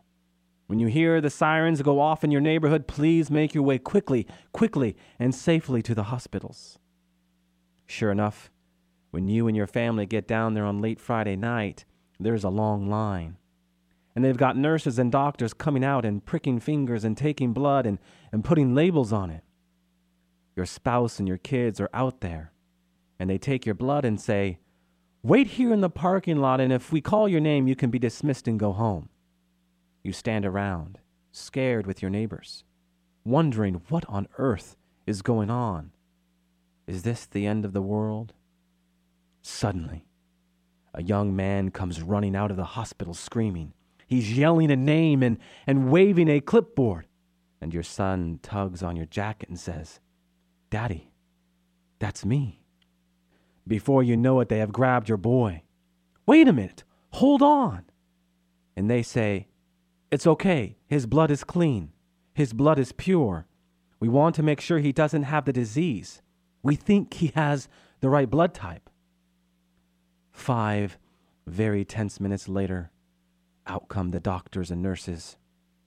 When 0.67 0.79
you 0.79 0.87
hear 0.87 1.21
the 1.21 1.31
sirens 1.31 1.83
go 1.83 2.01
off 2.01 2.25
in 2.25 2.31
your 2.31 2.41
neighborhood, 2.41 2.87
please 2.87 3.31
make 3.31 3.55
your 3.55 3.65
way 3.65 3.79
quickly, 3.79 4.27
quickly, 4.53 4.97
and 5.19 5.35
safely 5.35 5.83
to 5.83 5.95
the 5.95 6.05
hospitals. 6.05 6.79
Sure 7.87 8.11
enough, 8.11 8.51
when 9.11 9.29
you 9.29 9.47
and 9.47 9.57
your 9.57 9.67
family 9.67 10.07
get 10.07 10.27
down 10.27 10.55
there 10.55 10.65
on 10.65 10.81
late 10.81 10.99
Friday 10.99 11.37
night, 11.37 11.85
there's 12.19 12.45
a 12.45 12.49
long 12.49 12.89
line. 12.89 13.37
And 14.17 14.25
they've 14.25 14.37
got 14.37 14.57
nurses 14.57 14.99
and 14.99 15.13
doctors 15.13 15.53
coming 15.53 15.85
out 15.85 16.05
and 16.05 16.25
pricking 16.25 16.61
fingers 16.61 17.05
and 17.05 17.17
taking 17.17 17.53
blood 17.53 17.85
and, 17.85 17.99
and 18.33 18.45
putting 18.45 18.75
labels 18.75 19.13
on 19.13 19.31
it. 19.31 19.43
Your 20.57 20.67
spouse 20.67 21.19
and 21.19 21.29
your 21.29 21.37
kids 21.37 21.81
are 21.81 21.91
out 21.93 22.21
there, 22.21 22.53
and 23.19 23.29
they 23.29 23.39
take 23.39 23.67
your 23.67 23.75
blood 23.75 24.05
and 24.05 24.21
say, 24.21 24.59
Wait 25.25 25.47
here 25.47 25.73
in 25.73 25.81
the 25.81 25.89
parking 25.89 26.37
lot, 26.37 26.61
and 26.61 26.71
if 26.71 26.93
we 26.93 27.01
call 27.01 27.27
your 27.27 27.41
name, 27.41 27.67
you 27.67 27.75
can 27.75 27.91
be 27.91 27.99
dismissed 27.99 28.47
and 28.47 28.61
go 28.61 28.73
home. 28.73 29.09
You 30.03 30.13
stand 30.13 30.45
around, 30.45 30.99
scared 31.33 31.87
with 31.87 32.03
your 32.03 32.11
neighbors, 32.11 32.63
wondering 33.25 33.81
what 33.89 34.05
on 34.07 34.29
earth 34.37 34.77
is 35.07 35.23
going 35.23 35.49
on. 35.49 35.93
Is 36.87 37.05
this 37.05 37.25
the 37.25 37.47
end 37.47 37.65
of 37.65 37.73
the 37.73 37.81
world? 37.81 38.35
Suddenly, 39.41 40.05
a 40.93 41.03
young 41.03 41.35
man 41.35 41.71
comes 41.71 42.03
running 42.03 42.37
out 42.37 42.51
of 42.51 42.59
the 42.59 42.65
hospital 42.65 43.15
screaming. 43.15 43.73
He's 44.07 44.37
yelling 44.37 44.71
a 44.71 44.77
name 44.77 45.23
and, 45.23 45.39
and 45.67 45.91
waving 45.91 46.29
a 46.29 46.43
clipboard. 46.43 47.07
And 47.63 47.73
your 47.73 47.83
son 47.83 48.41
tugs 48.43 48.83
on 48.83 48.95
your 48.95 49.07
jacket 49.07 49.49
and 49.49 49.59
says, 49.59 50.01
Daddy, 50.69 51.13
that's 51.99 52.27
me. 52.27 52.64
Before 53.67 54.03
you 54.03 54.17
know 54.17 54.41
it, 54.41 54.49
they 54.49 54.59
have 54.59 54.73
grabbed 54.73 55.09
your 55.09 55.19
boy. 55.19 55.63
Wait 56.27 56.49
a 56.49 56.53
minute, 56.53 56.85
hold 57.13 57.43
on. 57.43 57.85
And 58.77 58.91
they 58.91 59.03
say, 59.03 59.49
It's 60.11 60.27
okay, 60.27 60.77
his 60.87 61.07
blood 61.07 61.31
is 61.31 61.45
clean, 61.45 61.93
his 62.35 62.53
blood 62.53 62.79
is 62.79 62.93
pure. 62.93 63.47
We 64.01 64.09
want 64.09 64.35
to 64.37 64.43
make 64.43 64.61
sure 64.61 64.79
he 64.79 64.93
doesn't 64.93 65.23
have 65.25 65.45
the 65.45 65.53
disease. 65.53 66.21
We 66.63 66.77
think 66.77 67.15
he 67.15 67.33
has 67.35 67.69
the 68.01 68.11
right 68.11 68.29
blood 68.29 68.53
type. 68.53 68.91
Five 70.33 70.99
very 71.47 71.85
tense 71.85 72.21
minutes 72.21 72.49
later, 72.49 72.91
out 73.67 73.89
come 73.89 74.11
the 74.11 74.21
doctors 74.21 74.71
and 74.71 74.83
nurses. 74.83 75.37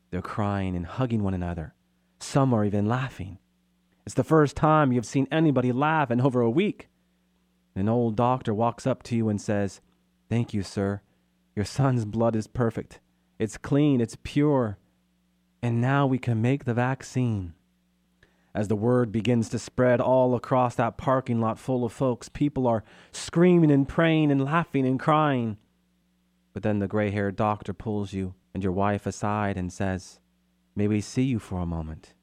They're 0.10 0.22
crying 0.22 0.76
and 0.76 0.86
hugging 0.86 1.24
one 1.24 1.34
another. 1.34 1.74
Some 2.20 2.54
are 2.54 2.66
even 2.66 2.88
laughing. 2.88 3.40
It's 4.06 4.16
the 4.16 4.24
first 4.24 4.56
time 4.56 4.92
you've 4.92 5.06
seen 5.06 5.28
anybody 5.32 5.72
laugh 5.72 6.10
in 6.10 6.22
over 6.22 6.42
a 6.42 6.50
week. 6.50 6.88
An 7.78 7.88
old 7.88 8.16
doctor 8.16 8.56
walks 8.56 8.88
up 8.88 9.04
to 9.04 9.16
you 9.16 9.30
and 9.30 9.40
says, 9.40 9.82
Thank 10.30 10.52
you, 10.52 10.64
sir. 10.64 11.02
Your 11.56 11.64
son's 11.64 12.06
blood 12.06 12.36
is 12.36 12.48
perfect. 12.48 13.00
It's 13.38 13.58
clean, 13.58 14.02
it's 14.02 14.18
pure. 14.24 14.80
And 15.62 15.80
now 15.80 16.08
we 16.08 16.18
can 16.18 16.42
make 16.42 16.66
the 16.66 16.74
vaccine. 16.74 17.54
As 18.56 18.68
the 18.68 18.76
word 18.76 19.12
begins 19.12 19.48
to 19.50 19.60
spread 19.60 20.02
all 20.02 20.34
across 20.34 20.74
that 20.76 20.98
parking 20.98 21.40
lot 21.40 21.60
full 21.60 21.86
of 21.86 21.94
folks, 21.94 22.30
people 22.30 22.66
are 22.66 22.84
screaming 23.12 23.70
and 23.70 23.88
praying 23.88 24.32
and 24.32 24.44
laughing 24.44 24.88
and 24.88 25.00
crying. 25.00 25.58
But 26.54 26.64
then 26.64 26.80
the 26.80 26.88
gray 26.88 27.12
haired 27.12 27.36
doctor 27.36 27.74
pulls 27.74 28.12
you 28.12 28.34
and 28.56 28.64
your 28.64 28.74
wife 28.74 29.06
aside 29.06 29.56
and 29.56 29.72
says, 29.72 30.20
May 30.76 30.88
we 30.88 31.00
see 31.00 31.24
you 31.24 31.38
for 31.38 31.60
a 31.60 31.68
moment? 31.68 32.16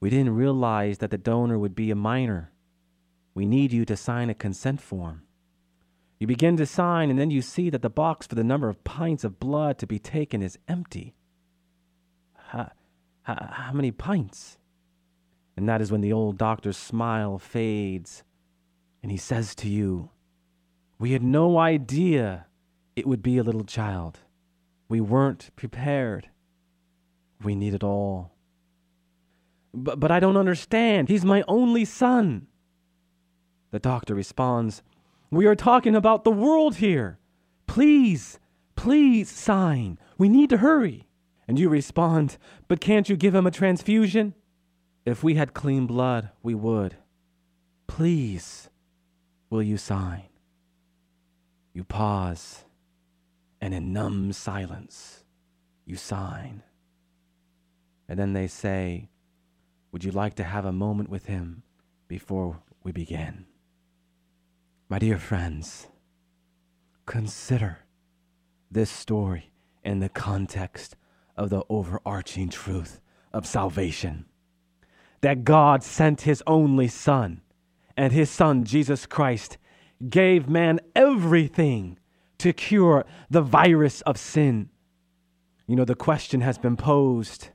We 0.00 0.10
didn't 0.10 0.34
realize 0.34 0.98
that 0.98 1.12
the 1.12 1.18
donor 1.18 1.60
would 1.60 1.76
be 1.76 1.92
a 1.92 1.96
minor. 1.96 2.50
We 3.34 3.46
need 3.46 3.72
you 3.72 3.84
to 3.84 3.96
sign 3.96 4.30
a 4.30 4.34
consent 4.34 4.80
form. 4.80 5.22
You 6.18 6.26
begin 6.26 6.56
to 6.58 6.66
sign, 6.66 7.08
and 7.10 7.18
then 7.18 7.30
you 7.30 7.40
see 7.40 7.70
that 7.70 7.82
the 7.82 7.88
box 7.88 8.26
for 8.26 8.34
the 8.34 8.44
number 8.44 8.68
of 8.68 8.84
pints 8.84 9.24
of 9.24 9.40
blood 9.40 9.78
to 9.78 9.86
be 9.86 9.98
taken 9.98 10.42
is 10.42 10.58
empty. 10.68 11.14
How, 12.34 12.70
how, 13.22 13.48
how 13.50 13.72
many 13.72 13.90
pints? 13.90 14.58
And 15.56 15.68
that 15.68 15.80
is 15.80 15.90
when 15.90 16.00
the 16.00 16.12
old 16.12 16.36
doctor's 16.36 16.76
smile 16.76 17.38
fades 17.38 18.22
and 19.02 19.10
he 19.10 19.18
says 19.18 19.54
to 19.56 19.68
you, 19.68 20.10
We 20.98 21.12
had 21.12 21.22
no 21.22 21.58
idea 21.58 22.46
it 22.96 23.06
would 23.06 23.22
be 23.22 23.38
a 23.38 23.42
little 23.42 23.64
child. 23.64 24.18
We 24.88 25.00
weren't 25.00 25.50
prepared. 25.56 26.28
We 27.42 27.54
need 27.54 27.74
it 27.74 27.84
all. 27.84 28.32
But, 29.72 30.00
but 30.00 30.10
I 30.10 30.20
don't 30.20 30.36
understand. 30.36 31.08
He's 31.08 31.24
my 31.24 31.44
only 31.48 31.84
son. 31.84 32.48
The 33.70 33.78
doctor 33.78 34.14
responds, 34.14 34.82
We 35.30 35.46
are 35.46 35.54
talking 35.54 35.94
about 35.94 36.24
the 36.24 36.30
world 36.30 36.76
here. 36.76 37.18
Please, 37.66 38.38
please 38.74 39.30
sign. 39.30 39.98
We 40.18 40.28
need 40.28 40.50
to 40.50 40.56
hurry. 40.58 41.06
And 41.46 41.58
you 41.58 41.68
respond, 41.68 42.36
But 42.68 42.80
can't 42.80 43.08
you 43.08 43.16
give 43.16 43.34
him 43.34 43.46
a 43.46 43.50
transfusion? 43.50 44.34
If 45.04 45.22
we 45.22 45.34
had 45.34 45.54
clean 45.54 45.86
blood, 45.86 46.30
we 46.42 46.54
would. 46.54 46.96
Please, 47.86 48.68
will 49.48 49.62
you 49.62 49.76
sign? 49.76 50.28
You 51.72 51.84
pause, 51.84 52.64
and 53.60 53.72
in 53.72 53.92
numb 53.92 54.32
silence, 54.32 55.24
you 55.86 55.96
sign. 55.96 56.62
And 58.08 58.18
then 58.18 58.32
they 58.32 58.48
say, 58.48 59.08
Would 59.92 60.04
you 60.04 60.10
like 60.10 60.34
to 60.34 60.44
have 60.44 60.64
a 60.64 60.72
moment 60.72 61.08
with 61.08 61.26
him 61.26 61.62
before 62.08 62.60
we 62.82 62.92
begin? 62.92 63.46
My 64.90 64.98
dear 64.98 65.18
friends, 65.18 65.86
consider 67.06 67.78
this 68.72 68.90
story 68.90 69.52
in 69.84 70.00
the 70.00 70.08
context 70.08 70.96
of 71.36 71.48
the 71.48 71.62
overarching 71.68 72.48
truth 72.48 73.00
of 73.32 73.46
salvation 73.46 74.24
that 75.20 75.44
God 75.44 75.84
sent 75.84 76.22
his 76.22 76.42
only 76.44 76.88
Son, 76.88 77.40
and 77.96 78.12
his 78.12 78.30
Son, 78.30 78.64
Jesus 78.64 79.06
Christ, 79.06 79.58
gave 80.08 80.48
man 80.48 80.80
everything 80.96 81.96
to 82.38 82.52
cure 82.52 83.04
the 83.30 83.42
virus 83.42 84.00
of 84.00 84.16
sin. 84.16 84.70
You 85.68 85.76
know, 85.76 85.84
the 85.84 85.94
question 85.94 86.40
has 86.40 86.58
been 86.58 86.76
posed 86.76 87.50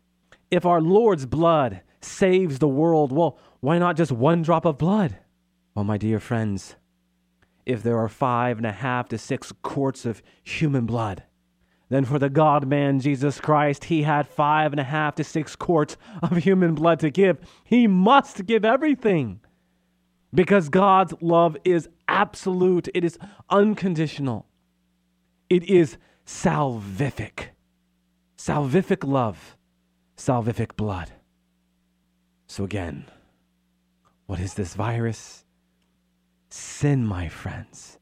if 0.49 0.65
our 0.65 0.79
Lord's 0.79 1.25
blood 1.25 1.81
saves 1.99 2.59
the 2.59 2.69
world, 2.69 3.11
well, 3.11 3.37
why 3.59 3.77
not 3.77 3.97
just 3.97 4.13
one 4.13 4.41
drop 4.41 4.63
of 4.63 4.77
blood? 4.77 5.17
Well, 5.73 5.83
my 5.83 5.97
dear 5.97 6.21
friends, 6.21 6.77
if 7.65 7.83
there 7.83 7.97
are 7.97 8.09
five 8.09 8.57
and 8.57 8.65
a 8.65 8.71
half 8.71 9.09
to 9.09 9.17
six 9.17 9.51
quarts 9.61 10.05
of 10.05 10.21
human 10.43 10.85
blood, 10.85 11.23
then 11.89 12.05
for 12.05 12.19
the 12.19 12.29
God 12.29 12.67
man 12.67 12.99
Jesus 12.99 13.39
Christ, 13.39 13.85
he 13.85 14.03
had 14.03 14.27
five 14.27 14.73
and 14.73 14.79
a 14.79 14.83
half 14.83 15.15
to 15.15 15.23
six 15.23 15.55
quarts 15.55 15.97
of 16.21 16.37
human 16.37 16.75
blood 16.75 16.99
to 16.99 17.09
give. 17.09 17.37
He 17.63 17.87
must 17.87 18.45
give 18.45 18.65
everything 18.65 19.39
because 20.33 20.69
God's 20.69 21.13
love 21.21 21.55
is 21.63 21.87
absolute, 22.07 22.89
it 22.93 23.03
is 23.03 23.17
unconditional, 23.49 24.47
it 25.49 25.63
is 25.63 25.97
salvific. 26.25 27.49
Salvific 28.37 29.07
love, 29.07 29.55
salvific 30.17 30.75
blood. 30.75 31.11
So, 32.47 32.63
again, 32.63 33.05
what 34.25 34.39
is 34.39 34.53
this 34.55 34.75
virus? 34.75 35.44
Sin, 36.57 37.05
my 37.05 37.27
friends. 37.27 37.99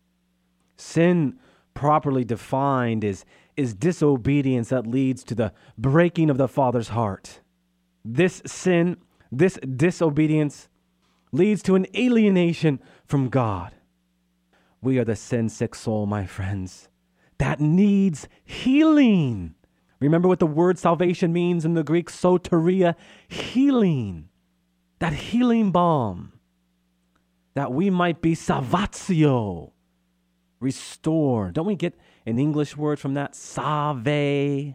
Sin, 0.78 1.40
properly 1.74 2.24
defined, 2.24 3.04
is 3.04 3.26
is 3.58 3.74
disobedience 3.74 4.70
that 4.70 4.86
leads 4.86 5.24
to 5.24 5.34
the 5.34 5.54
breaking 5.76 6.30
of 6.30 6.38
the 6.38 6.48
Father's 6.48 6.90
heart. 6.90 7.40
This 8.06 8.44
sin, 8.46 8.98
this 9.32 9.56
disobedience, 9.56 10.70
leads 11.32 11.64
to 11.64 11.74
an 11.74 11.88
alienation 11.98 12.80
from 13.08 13.30
God. 13.30 13.74
We 14.84 15.00
are 15.00 15.06
the 15.06 15.16
sin 15.16 15.50
sick 15.50 15.74
soul, 15.74 16.06
my 16.06 16.28
friends, 16.28 16.90
that 17.40 17.60
needs 17.60 18.28
healing. 18.46 19.56
Remember 20.00 20.28
what 20.28 20.40
the 20.40 20.46
word 20.46 20.78
salvation 20.78 21.34
means 21.34 21.66
in 21.66 21.74
the 21.74 21.84
Greek 21.84 22.12
soteria 22.12 22.94
healing. 23.28 24.30
That 25.00 25.14
healing 25.14 25.72
balm. 25.72 26.33
That 27.56 27.72
we 27.72 27.90
might 27.90 28.22
be 28.22 28.36
salvatio, 28.36 29.72
restored. 30.60 31.54
Don't 31.54 31.68
we 31.68 31.76
get 31.76 31.94
an 32.26 32.40
English 32.40 32.76
word 32.76 33.00
from 33.00 33.14
that, 33.14 33.36
Save, 33.36 34.74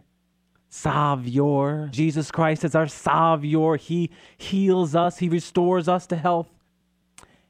Savior. 0.69 1.89
Jesus 1.91 2.31
Christ 2.31 2.63
is 2.63 2.75
our 2.75 2.87
Savior. 2.87 3.75
He 3.75 4.11
heals 4.37 4.95
us, 4.95 5.17
He 5.17 5.29
restores 5.29 5.87
us 5.87 6.07
to 6.07 6.15
health. 6.15 6.47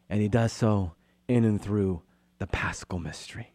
And 0.10 0.22
He 0.22 0.28
does 0.28 0.54
so 0.54 0.94
in 1.28 1.44
and 1.44 1.62
through 1.62 2.02
the 2.40 2.48
paschal 2.48 3.00
mystery. 3.00 3.54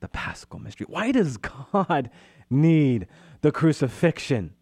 The 0.00 0.08
paschal 0.08 0.58
mystery. 0.58 0.86
Why 0.88 1.10
does 1.10 1.38
God 1.38 2.10
need 2.50 3.08
the 3.40 3.50
crucifixion 3.50 4.52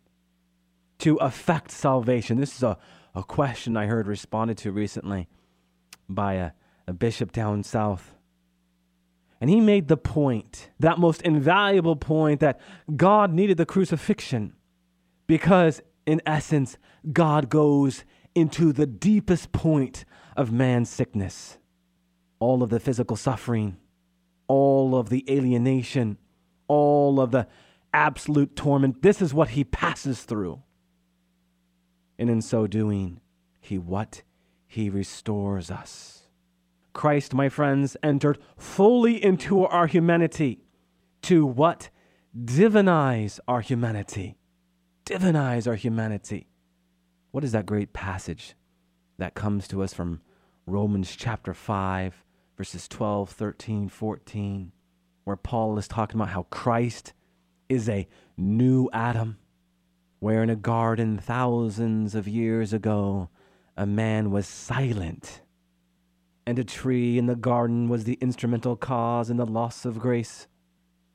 to 0.98 1.16
affect 1.16 1.72
salvation? 1.72 2.38
This 2.38 2.56
is 2.56 2.62
a, 2.62 2.78
a 3.14 3.24
question 3.24 3.76
I 3.76 3.86
heard 3.86 4.06
responded 4.06 4.56
to 4.58 4.70
recently 4.70 5.28
by 6.14 6.34
a, 6.34 6.50
a 6.86 6.92
bishop 6.92 7.32
down 7.32 7.62
south. 7.62 8.14
And 9.40 9.50
he 9.50 9.60
made 9.60 9.88
the 9.88 9.96
point, 9.96 10.70
that 10.78 10.98
most 10.98 11.20
invaluable 11.22 11.96
point, 11.96 12.40
that 12.40 12.60
God 12.94 13.32
needed 13.32 13.56
the 13.56 13.66
crucifixion 13.66 14.52
because, 15.26 15.82
in 16.06 16.22
essence, 16.24 16.78
God 17.12 17.48
goes 17.48 18.04
into 18.34 18.72
the 18.72 18.86
deepest 18.86 19.50
point 19.50 20.04
of 20.36 20.52
man's 20.52 20.88
sickness. 20.88 21.58
All 22.38 22.62
of 22.62 22.70
the 22.70 22.80
physical 22.80 23.16
suffering, 23.16 23.78
all 24.46 24.96
of 24.96 25.08
the 25.08 25.24
alienation, 25.28 26.18
all 26.68 27.20
of 27.20 27.32
the 27.32 27.46
absolute 27.92 28.54
torment. 28.56 29.02
This 29.02 29.20
is 29.20 29.34
what 29.34 29.50
he 29.50 29.64
passes 29.64 30.22
through. 30.22 30.62
And 32.18 32.30
in 32.30 32.42
so 32.42 32.66
doing, 32.66 33.20
he 33.60 33.78
what? 33.78 34.22
He 34.72 34.88
restores 34.88 35.70
us. 35.70 36.28
Christ, 36.94 37.34
my 37.34 37.50
friends, 37.50 37.94
entered 38.02 38.38
fully 38.56 39.22
into 39.22 39.66
our 39.66 39.86
humanity 39.86 40.64
to 41.24 41.44
what? 41.44 41.90
Divinize 42.34 43.38
our 43.46 43.60
humanity. 43.60 44.38
Divinize 45.04 45.66
our 45.66 45.74
humanity. 45.74 46.48
What 47.32 47.44
is 47.44 47.52
that 47.52 47.66
great 47.66 47.92
passage 47.92 48.54
that 49.18 49.34
comes 49.34 49.68
to 49.68 49.82
us 49.82 49.92
from 49.92 50.22
Romans 50.64 51.16
chapter 51.16 51.52
5, 51.52 52.24
verses 52.56 52.88
12, 52.88 53.28
13, 53.28 53.90
14, 53.90 54.72
where 55.24 55.36
Paul 55.36 55.76
is 55.76 55.86
talking 55.86 56.18
about 56.18 56.32
how 56.32 56.44
Christ 56.44 57.12
is 57.68 57.90
a 57.90 58.08
new 58.38 58.88
Adam, 58.94 59.36
where 60.18 60.42
in 60.42 60.48
a 60.48 60.56
garden 60.56 61.18
thousands 61.18 62.14
of 62.14 62.26
years 62.26 62.72
ago, 62.72 63.28
a 63.82 63.86
man 63.86 64.30
was 64.30 64.46
silent 64.46 65.40
and 66.46 66.56
a 66.56 66.62
tree 66.62 67.18
in 67.18 67.26
the 67.26 67.34
garden 67.34 67.88
was 67.88 68.04
the 68.04 68.16
instrumental 68.20 68.76
cause 68.76 69.28
in 69.28 69.38
the 69.38 69.44
loss 69.44 69.84
of 69.84 69.98
grace. 69.98 70.46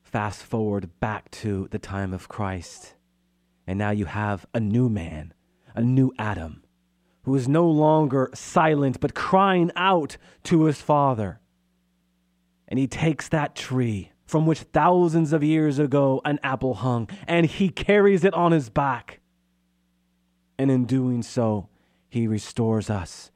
Fast 0.02 0.42
forward 0.42 0.90
back 1.00 1.30
to 1.30 1.66
the 1.70 1.78
time 1.78 2.12
of 2.12 2.28
Christ, 2.28 2.94
and 3.66 3.78
now 3.78 3.90
you 3.90 4.04
have 4.04 4.44
a 4.52 4.60
new 4.60 4.90
man, 4.90 5.32
a 5.74 5.80
new 5.82 6.12
Adam, 6.18 6.62
who 7.22 7.34
is 7.34 7.48
no 7.48 7.66
longer 7.66 8.28
silent 8.34 9.00
but 9.00 9.14
crying 9.14 9.70
out 9.74 10.18
to 10.44 10.64
his 10.64 10.80
Father. 10.80 11.40
And 12.68 12.78
he 12.78 12.86
takes 12.86 13.28
that 13.30 13.56
tree 13.56 14.12
from 14.26 14.44
which 14.44 14.60
thousands 14.60 15.32
of 15.32 15.42
years 15.42 15.78
ago 15.78 16.20
an 16.26 16.38
apple 16.42 16.74
hung, 16.74 17.08
and 17.26 17.46
he 17.46 17.70
carries 17.70 18.24
it 18.24 18.34
on 18.34 18.52
his 18.52 18.68
back. 18.68 19.20
And 20.58 20.70
in 20.70 20.84
doing 20.84 21.22
so, 21.22 21.70
he 22.08 22.26
restores 22.26 22.90
us 22.90 23.30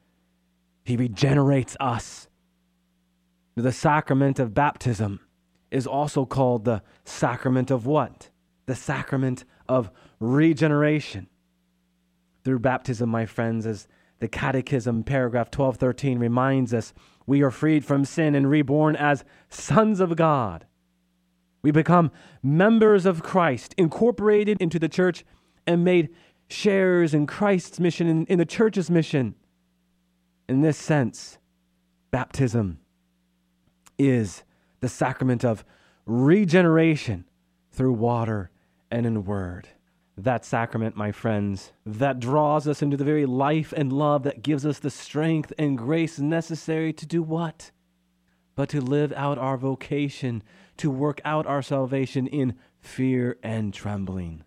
he 0.83 0.97
regenerates 0.97 1.77
us. 1.79 2.27
The 3.55 3.71
sacrament 3.71 4.39
of 4.39 4.53
baptism 4.53 5.21
is 5.71 5.87
also 5.87 6.25
called 6.25 6.65
the 6.65 6.81
sacrament 7.05 7.71
of 7.71 7.85
what? 7.85 8.29
The 8.65 8.75
sacrament 8.75 9.45
of 9.67 9.89
regeneration. 10.19 11.27
Through 12.43 12.59
baptism, 12.59 13.09
my 13.09 13.25
friends, 13.25 13.65
as 13.65 13.87
the 14.19 14.27
Catechism, 14.27 15.03
paragraph 15.03 15.47
1213, 15.47 16.19
reminds 16.19 16.73
us, 16.73 16.93
we 17.25 17.41
are 17.41 17.51
freed 17.51 17.85
from 17.85 18.03
sin 18.03 18.35
and 18.35 18.49
reborn 18.49 18.95
as 18.95 19.23
sons 19.49 19.99
of 19.99 20.15
God. 20.15 20.65
We 21.61 21.71
become 21.71 22.11
members 22.41 23.05
of 23.05 23.23
Christ, 23.23 23.73
incorporated 23.77 24.61
into 24.61 24.79
the 24.79 24.89
church, 24.89 25.23
and 25.65 25.85
made 25.85 26.09
sharers 26.53 27.13
in 27.13 27.27
Christ's 27.27 27.79
mission, 27.79 28.07
in, 28.07 28.25
in 28.27 28.37
the 28.37 28.45
church's 28.45 28.89
mission. 28.89 29.35
In 30.47 30.61
this 30.61 30.77
sense, 30.77 31.37
baptism 32.11 32.79
is 33.97 34.43
the 34.79 34.89
sacrament 34.89 35.43
of 35.43 35.65
regeneration 36.05 37.25
through 37.71 37.93
water 37.93 38.51
and 38.91 39.05
in 39.05 39.25
word. 39.25 39.67
That 40.15 40.45
sacrament, 40.45 40.95
my 40.95 41.11
friends, 41.11 41.71
that 41.85 42.19
draws 42.19 42.67
us 42.67 42.83
into 42.83 42.97
the 42.97 43.03
very 43.03 43.25
life 43.25 43.73
and 43.75 43.91
love 43.91 44.23
that 44.23 44.43
gives 44.43 44.65
us 44.65 44.77
the 44.77 44.91
strength 44.91 45.51
and 45.57 45.77
grace 45.77 46.19
necessary 46.19 46.93
to 46.93 47.05
do 47.05 47.23
what? 47.23 47.71
But 48.55 48.69
to 48.69 48.81
live 48.81 49.11
out 49.13 49.39
our 49.39 49.57
vocation, 49.57 50.43
to 50.77 50.91
work 50.91 51.19
out 51.25 51.47
our 51.47 51.63
salvation 51.63 52.27
in 52.27 52.55
fear 52.79 53.37
and 53.41 53.73
trembling. 53.73 54.43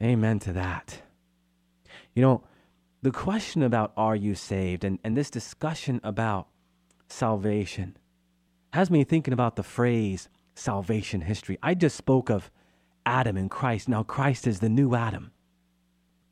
Amen 0.00 0.38
to 0.40 0.52
that. 0.52 1.02
You 2.20 2.26
know, 2.26 2.42
the 3.00 3.12
question 3.12 3.62
about 3.62 3.94
are 3.96 4.14
you 4.14 4.34
saved 4.34 4.84
and, 4.84 4.98
and 5.02 5.16
this 5.16 5.30
discussion 5.30 6.02
about 6.04 6.48
salvation 7.08 7.96
has 8.74 8.90
me 8.90 9.04
thinking 9.04 9.32
about 9.32 9.56
the 9.56 9.62
phrase 9.62 10.28
salvation 10.54 11.22
history. 11.22 11.56
I 11.62 11.72
just 11.72 11.96
spoke 11.96 12.28
of 12.28 12.50
Adam 13.06 13.38
and 13.38 13.50
Christ. 13.50 13.88
Now, 13.88 14.02
Christ 14.02 14.46
is 14.46 14.60
the 14.60 14.68
new 14.68 14.94
Adam. 14.94 15.30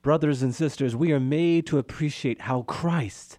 Brothers 0.03 0.43
and 0.43 0.55
sisters, 0.55 0.95
we 0.95 1.11
are 1.13 1.19
made 1.19 1.67
to 1.69 1.79
appreciate 1.79 2.43
how 2.43 2.65
Christ 2.65 3.39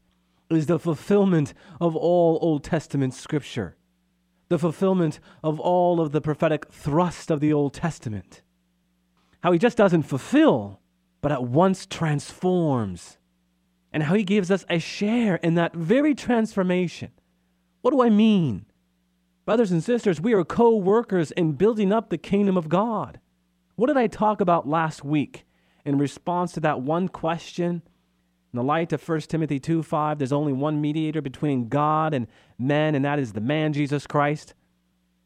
is 0.50 0.66
the 0.66 0.80
fulfillment 0.80 1.54
of 1.80 1.96
all 1.96 2.40
Old 2.42 2.64
Testament 2.64 3.14
scripture, 3.14 3.78
the 4.48 4.58
fulfillment 4.58 5.20
of 5.44 5.60
all 5.60 6.02
of 6.02 6.14
the 6.14 6.20
prophetic 6.20 6.72
thrust 6.72 7.30
of 7.30 7.42
the 7.42 7.54
Old 7.54 7.76
Testament. 7.76 8.42
How 9.44 9.52
he 9.52 9.60
just 9.60 9.78
doesn't 9.78 10.02
fulfill, 10.02 10.80
but 11.21 11.32
at 11.32 11.43
once 11.43 11.86
transforms, 11.86 13.17
and 13.91 14.03
how 14.03 14.15
he 14.15 14.23
gives 14.23 14.51
us 14.51 14.65
a 14.69 14.79
share 14.79 15.36
in 15.38 15.55
that 15.55 15.73
very 15.73 16.15
transformation. 16.15 17.12
What 17.82 17.91
do 17.91 18.01
I 18.01 18.10
mean? 18.10 18.65
Brothers 19.45 19.71
and 19.71 19.84
sisters, 19.84 20.21
we 20.21 20.34
are 20.34 20.43
co 20.43 20.75
workers 20.75 21.32
in 21.32 21.53
building 21.53 21.91
up 21.91 22.10
the 22.10 22.17
kingdom 22.17 22.55
of 22.55 22.69
God. 22.69 23.19
What 23.75 23.88
did 23.88 23.97
I 23.97 24.08
talk 24.08 24.41
about 24.41 24.67
last 24.67 25.03
week 25.03 25.45
in 25.86 25.97
response 25.97 26.51
to 26.53 26.60
that 26.60 26.82
one 26.82 27.08
question? 27.08 27.82
In 28.51 28.58
the 28.58 28.63
light 28.63 28.93
of 28.93 29.08
1 29.08 29.21
Timothy 29.21 29.60
2 29.60 29.84
5, 29.84 30.17
there's 30.17 30.32
only 30.32 30.53
one 30.53 30.82
mediator 30.82 31.21
between 31.21 31.69
God 31.69 32.13
and 32.13 32.27
men, 32.58 32.93
and 32.93 33.05
that 33.05 33.19
is 33.19 33.34
the 33.34 33.41
man 33.41 33.73
Jesus 33.73 34.05
Christ. 34.05 34.53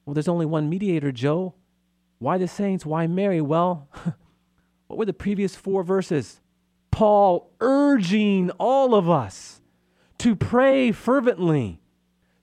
Well, 0.05 0.13
there's 0.13 0.27
only 0.27 0.45
one 0.45 0.69
mediator, 0.69 1.11
Joe. 1.11 1.55
Why 2.19 2.37
the 2.37 2.47
saints? 2.47 2.85
Why 2.85 3.07
Mary? 3.07 3.41
Well, 3.41 3.89
what 4.87 4.97
were 4.97 5.05
the 5.05 5.13
previous 5.13 5.55
four 5.55 5.83
verses? 5.83 6.39
Paul 6.91 7.51
urging 7.59 8.51
all 8.51 8.93
of 8.93 9.09
us 9.09 9.61
to 10.19 10.35
pray 10.35 10.91
fervently 10.91 11.81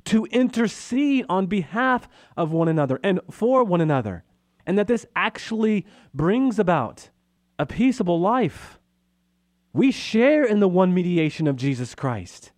to 0.07 0.27
intercede 0.27 1.25
on 1.29 1.47
behalf 1.47 2.09
of 2.37 2.51
one 2.51 2.69
another 2.69 2.99
and 3.05 3.21
for 3.31 3.63
one 3.63 3.81
another, 3.81 4.25
and 4.67 4.77
that 4.79 4.89
this 4.89 5.07
actually 5.15 5.87
brings 6.13 6.59
about 6.59 7.11
a 7.59 7.67
peaceable 7.67 8.21
life. 8.21 8.81
We 9.73 9.93
share 9.93 10.45
in 10.45 10.59
the 10.59 10.69
one 10.69 10.93
mediation 10.93 11.47
of 11.47 11.57
Jesus 11.57 11.95
Christ, 11.95 12.51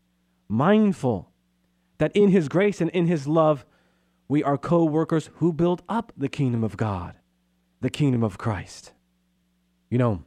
mindful 0.48 1.30
that 1.98 2.16
in 2.16 2.30
His 2.30 2.48
grace 2.48 2.80
and 2.80 2.90
in 2.90 3.06
His 3.06 3.26
love, 3.26 3.66
we 4.28 4.42
are 4.42 4.56
co 4.56 4.84
workers 4.84 5.28
who 5.34 5.52
build 5.52 5.82
up 5.88 6.12
the 6.16 6.28
kingdom 6.28 6.64
of 6.64 6.76
God, 6.76 7.16
the 7.82 7.90
kingdom 7.90 8.22
of 8.22 8.38
Christ. 8.38 8.92
You 9.92 9.98
know, 9.98 10.12
you 10.12 10.22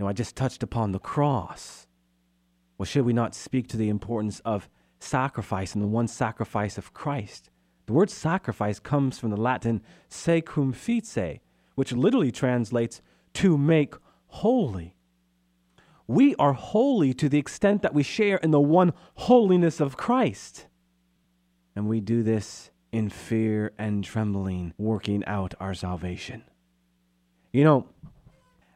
know, 0.00 0.08
I 0.08 0.14
just 0.14 0.34
touched 0.34 0.62
upon 0.62 0.92
the 0.92 0.98
cross. 0.98 1.86
Well, 2.78 2.86
should 2.86 3.04
we 3.04 3.12
not 3.12 3.34
speak 3.34 3.68
to 3.68 3.76
the 3.76 3.90
importance 3.90 4.40
of 4.46 4.66
sacrifice 4.98 5.74
and 5.74 5.84
the 5.84 5.88
one 5.88 6.08
sacrifice 6.08 6.78
of 6.78 6.94
Christ. 6.94 7.50
The 7.84 7.92
word 7.92 8.08
sacrifice 8.08 8.78
comes 8.80 9.18
from 9.18 9.28
the 9.28 9.36
Latin 9.36 9.82
sacrifice, 10.08 11.40
which 11.74 11.92
literally 11.92 12.32
translates 12.32 13.02
to 13.34 13.58
make 13.58 13.94
holy. 14.28 14.96
We 16.06 16.34
are 16.36 16.54
holy 16.54 17.12
to 17.12 17.28
the 17.28 17.38
extent 17.38 17.82
that 17.82 17.92
we 17.92 18.02
share 18.02 18.38
in 18.38 18.52
the 18.52 18.58
one 18.58 18.94
holiness 19.16 19.80
of 19.80 19.98
Christ. 19.98 20.64
And 21.76 21.88
we 21.88 22.00
do 22.00 22.22
this 22.22 22.70
in 22.90 23.10
fear 23.10 23.72
and 23.76 24.02
trembling, 24.02 24.72
working 24.78 25.22
out 25.26 25.52
our 25.60 25.74
salvation. 25.74 26.44
You 27.52 27.64
know, 27.64 27.88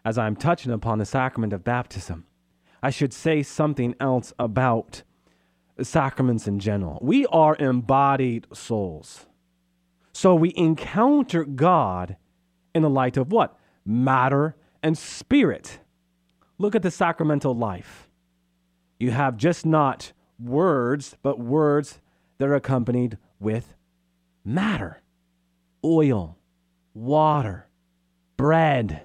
as 0.04 0.18
I'm 0.18 0.36
touching 0.36 0.72
upon 0.72 0.98
the 0.98 1.04
sacrament 1.04 1.52
of 1.52 1.64
baptism, 1.64 2.26
I 2.82 2.90
should 2.90 3.12
say 3.12 3.42
something 3.42 3.94
else 4.00 4.32
about 4.38 5.02
sacraments 5.80 6.46
in 6.46 6.58
general. 6.58 6.98
We 7.00 7.26
are 7.26 7.56
embodied 7.56 8.46
souls. 8.52 9.26
So 10.12 10.34
we 10.34 10.52
encounter 10.56 11.44
God 11.44 12.16
in 12.74 12.82
the 12.82 12.90
light 12.90 13.16
of 13.16 13.32
what? 13.32 13.56
Matter 13.84 14.56
and 14.82 14.98
spirit. 14.98 15.78
Look 16.58 16.74
at 16.74 16.82
the 16.82 16.90
sacramental 16.90 17.54
life. 17.54 18.08
You 18.98 19.10
have 19.12 19.36
just 19.36 19.64
not 19.64 20.12
words, 20.38 21.16
but 21.22 21.38
words 21.38 22.00
that 22.38 22.48
are 22.48 22.54
accompanied 22.54 23.18
with 23.40 23.74
matter, 24.44 25.00
oil, 25.84 26.36
water, 26.94 27.68
bread, 28.36 29.02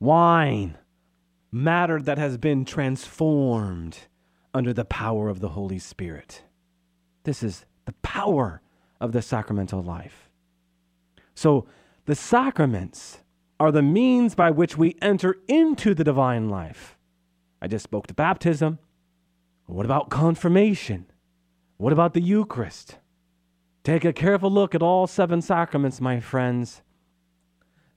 wine, 0.00 0.76
matter 1.50 2.00
that 2.00 2.18
has 2.18 2.36
been 2.36 2.64
transformed 2.64 3.98
under 4.54 4.72
the 4.72 4.84
power 4.84 5.28
of 5.28 5.40
the 5.40 5.50
Holy 5.50 5.78
Spirit. 5.78 6.42
This 7.24 7.42
is 7.42 7.64
the 7.84 7.92
power 8.02 8.62
of 9.00 9.12
the 9.12 9.22
sacramental 9.22 9.82
life. 9.82 10.30
So, 11.34 11.66
the 12.06 12.14
sacraments 12.14 13.18
are 13.60 13.70
the 13.70 13.82
means 13.82 14.34
by 14.34 14.50
which 14.50 14.78
we 14.78 14.96
enter 15.02 15.36
into 15.46 15.94
the 15.94 16.04
divine 16.04 16.48
life. 16.48 16.96
I 17.60 17.68
just 17.68 17.84
spoke 17.84 18.06
to 18.06 18.14
baptism. 18.14 18.78
What 19.66 19.84
about 19.84 20.10
confirmation? 20.10 21.06
What 21.76 21.92
about 21.92 22.14
the 22.14 22.20
Eucharist? 22.20 22.96
Take 23.84 24.04
a 24.04 24.12
careful 24.12 24.50
look 24.50 24.74
at 24.74 24.82
all 24.82 25.06
seven 25.06 25.42
sacraments, 25.42 26.00
my 26.00 26.20
friends. 26.20 26.82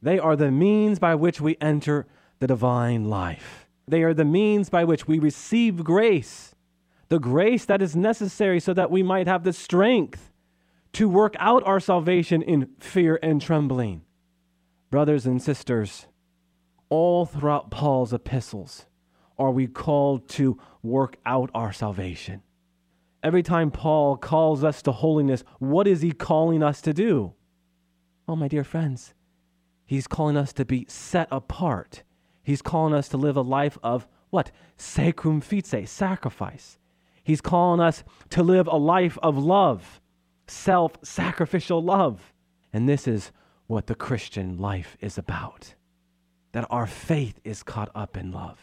They 0.02 0.18
are 0.20 0.36
the 0.36 0.52
means 0.52 1.00
by 1.00 1.16
which 1.16 1.40
we 1.40 1.58
enter 1.62 2.08
the 2.40 2.48
divine 2.48 3.06
life. 3.06 3.68
They 3.88 4.04
are 4.04 4.14
the 4.14 4.26
means 4.26 4.70
by 4.70 4.84
which 4.84 5.08
we 5.08 5.20
receive 5.20 5.84
grace, 5.84 6.56
the 7.10 7.20
grace 7.20 7.66
that 7.66 7.82
is 7.82 7.96
necessary 7.96 8.60
so 8.60 8.74
that 8.74 8.90
we 8.90 9.04
might 9.04 9.28
have 9.28 9.44
the 9.44 9.54
strength 9.54 10.32
to 10.94 11.08
work 11.08 11.36
out 11.40 11.64
our 11.66 11.80
salvation 11.80 12.42
in 12.42 12.70
fear 12.80 13.20
and 13.22 13.42
trembling. 13.42 14.02
Brothers 14.90 15.26
and 15.26 15.42
sisters, 15.42 16.08
all 16.90 17.26
throughout 17.26 17.72
Paul's 17.72 18.14
epistles 18.14 18.86
are 19.38 19.52
we 19.52 19.68
called 19.68 20.28
to 20.30 20.60
work 20.84 21.18
out 21.26 21.50
our 21.54 21.72
salvation. 21.72 22.42
Every 23.24 23.44
time 23.44 23.72
Paul 23.72 24.18
calls 24.18 24.64
us 24.64 24.82
to 24.84 24.92
holiness, 24.92 25.44
what 25.60 25.88
is 25.88 26.02
he 26.02 26.12
calling 26.12 26.64
us 26.64 26.82
to 26.82 26.94
do? 26.94 27.34
Oh, 28.28 28.36
my 28.36 28.48
dear 28.48 28.64
friends, 28.64 29.14
he's 29.92 30.08
calling 30.08 30.38
us 30.38 30.54
to 30.54 30.66
be 30.66 30.86
set 30.90 31.28
apart 31.32 32.04
He's 32.44 32.62
calling 32.62 32.94
us 32.94 33.08
to 33.10 33.18
live 33.18 33.38
a 33.38 33.42
life 33.42 33.78
of 33.84 34.08
what? 34.30 34.52
Sacrum 34.78 35.42
fice, 35.42 35.92
sacrifice. 35.92 36.80
He's 37.24 37.42
calling 37.42 37.80
us 37.80 38.04
to 38.32 38.44
live 38.44 38.68
a 38.68 38.78
life 38.78 39.18
of 39.22 39.38
love, 39.38 40.02
self 40.48 40.94
sacrificial 41.04 41.84
love. 41.84 42.34
And 42.74 42.88
this 42.88 43.08
is 43.08 43.32
what 43.68 43.88
the 43.88 43.96
Christian 43.96 44.58
life 44.58 44.98
is 45.00 45.18
about 45.18 45.76
that 46.54 46.68
our 46.70 46.86
faith 46.86 47.40
is 47.46 47.64
caught 47.64 47.90
up 47.96 48.18
in 48.18 48.32
love. 48.32 48.60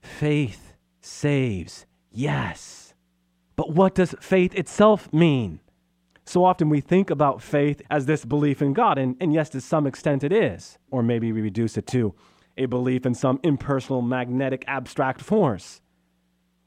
Faith 0.00 0.74
saves, 1.00 1.86
yes. 2.10 2.94
But 3.54 3.70
what 3.70 3.94
does 3.94 4.16
faith 4.20 4.52
itself 4.56 5.12
mean? 5.12 5.60
So 6.24 6.44
often 6.44 6.68
we 6.68 6.80
think 6.80 7.10
about 7.10 7.42
faith 7.42 7.82
as 7.90 8.06
this 8.06 8.24
belief 8.24 8.62
in 8.62 8.72
God, 8.72 8.98
and, 8.98 9.16
and 9.20 9.32
yes, 9.32 9.50
to 9.50 9.60
some 9.60 9.86
extent 9.86 10.24
it 10.24 10.32
is. 10.32 10.78
Or 10.90 11.02
maybe 11.02 11.32
we 11.32 11.42
reduce 11.42 11.76
it 11.76 11.86
to 11.88 12.14
a 12.56 12.66
belief 12.66 13.04
in 13.04 13.14
some 13.14 13.40
impersonal, 13.42 14.00
magnetic, 14.00 14.64
abstract 14.66 15.20
force. 15.20 15.80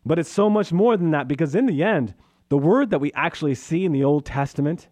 But 0.06 0.20
it's 0.20 0.32
so 0.32 0.50
much 0.50 0.72
more 0.72 0.96
than 0.96 1.12
that 1.12 1.28
because 1.28 1.56
in 1.56 1.66
the 1.66 1.84
end, 1.84 2.14
the 2.50 2.58
word 2.58 2.92
that 2.92 3.00
we 3.00 3.12
actually 3.14 3.56
see 3.56 3.84
in 3.84 3.92
the 3.92 4.04
Old 4.04 4.26
Testament 4.26 4.88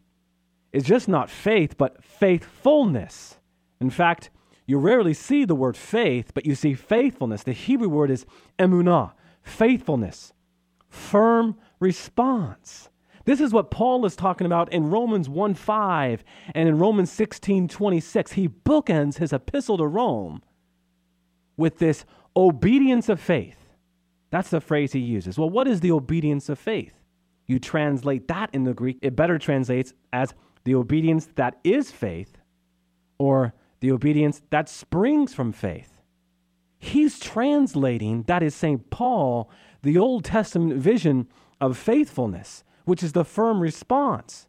is 0.74 0.84
just 0.84 1.08
not 1.08 1.30
faith, 1.30 1.78
but 1.78 2.04
faithfulness. 2.04 3.38
In 3.80 3.90
fact, 3.90 4.30
you 4.66 4.78
rarely 4.78 5.14
see 5.14 5.46
the 5.46 5.56
word 5.56 5.78
faith, 5.78 6.34
but 6.34 6.46
you 6.46 6.56
see 6.56 6.74
faithfulness. 6.74 7.44
The 7.44 7.54
Hebrew 7.54 7.88
word 7.88 8.10
is 8.10 8.26
emunah, 8.58 9.14
faithfulness, 9.44 10.34
firm 10.90 11.58
response. 11.80 12.90
This 13.26 13.42
is 13.42 13.52
what 13.52 13.72
Paul 13.72 14.06
is 14.06 14.16
talking 14.16 14.46
about 14.46 14.72
in 14.72 14.90
Romans 14.90 15.28
1 15.28 15.54
5 15.56 16.24
and 16.54 16.70
in 16.70 16.80
Romans 16.80 17.12
16 17.12 17.68
26. 17.68 18.32
He 18.34 18.48
bookends 18.48 19.18
his 19.18 19.34
epistle 19.34 19.78
to 19.78 19.88
Rome 19.88 20.42
with 21.58 21.80
this 21.80 22.06
obedience 22.38 23.10
of 23.10 23.20
faith. 23.20 23.58
That's 24.32 24.50
the 24.50 24.62
phrase 24.62 24.94
he 24.94 25.00
uses. 25.00 25.38
Well, 25.38 25.50
what 25.50 25.68
is 25.68 25.80
the 25.80 25.92
obedience 25.92 26.50
of 26.50 26.60
faith? 26.60 26.94
you 27.48 27.60
translate 27.60 28.28
that 28.28 28.50
in 28.54 28.64
the 28.64 28.74
Greek, 28.74 28.98
it 29.02 29.16
better 29.16 29.38
translates 29.38 29.94
as 30.12 30.34
the 30.64 30.76
obedience 30.76 31.30
that 31.36 31.60
is 31.64 31.92
faith 31.92 32.38
or 33.18 33.54
the 33.82 33.92
obedience 33.92 34.42
that 34.50 34.68
springs 34.68 35.34
from 35.34 35.52
faith. 35.52 36.02
He's 36.78 37.20
translating, 37.20 38.24
that 38.24 38.44
is 38.44 38.56
St. 38.56 38.90
Paul, 38.90 39.50
the 39.84 39.98
Old 39.98 40.26
Testament 40.26 40.74
vision 40.76 41.28
of 41.62 41.78
faithfulness, 41.78 42.64
which 42.86 43.04
is 43.04 43.12
the 43.12 43.26
firm 43.26 43.60
response. 43.60 44.48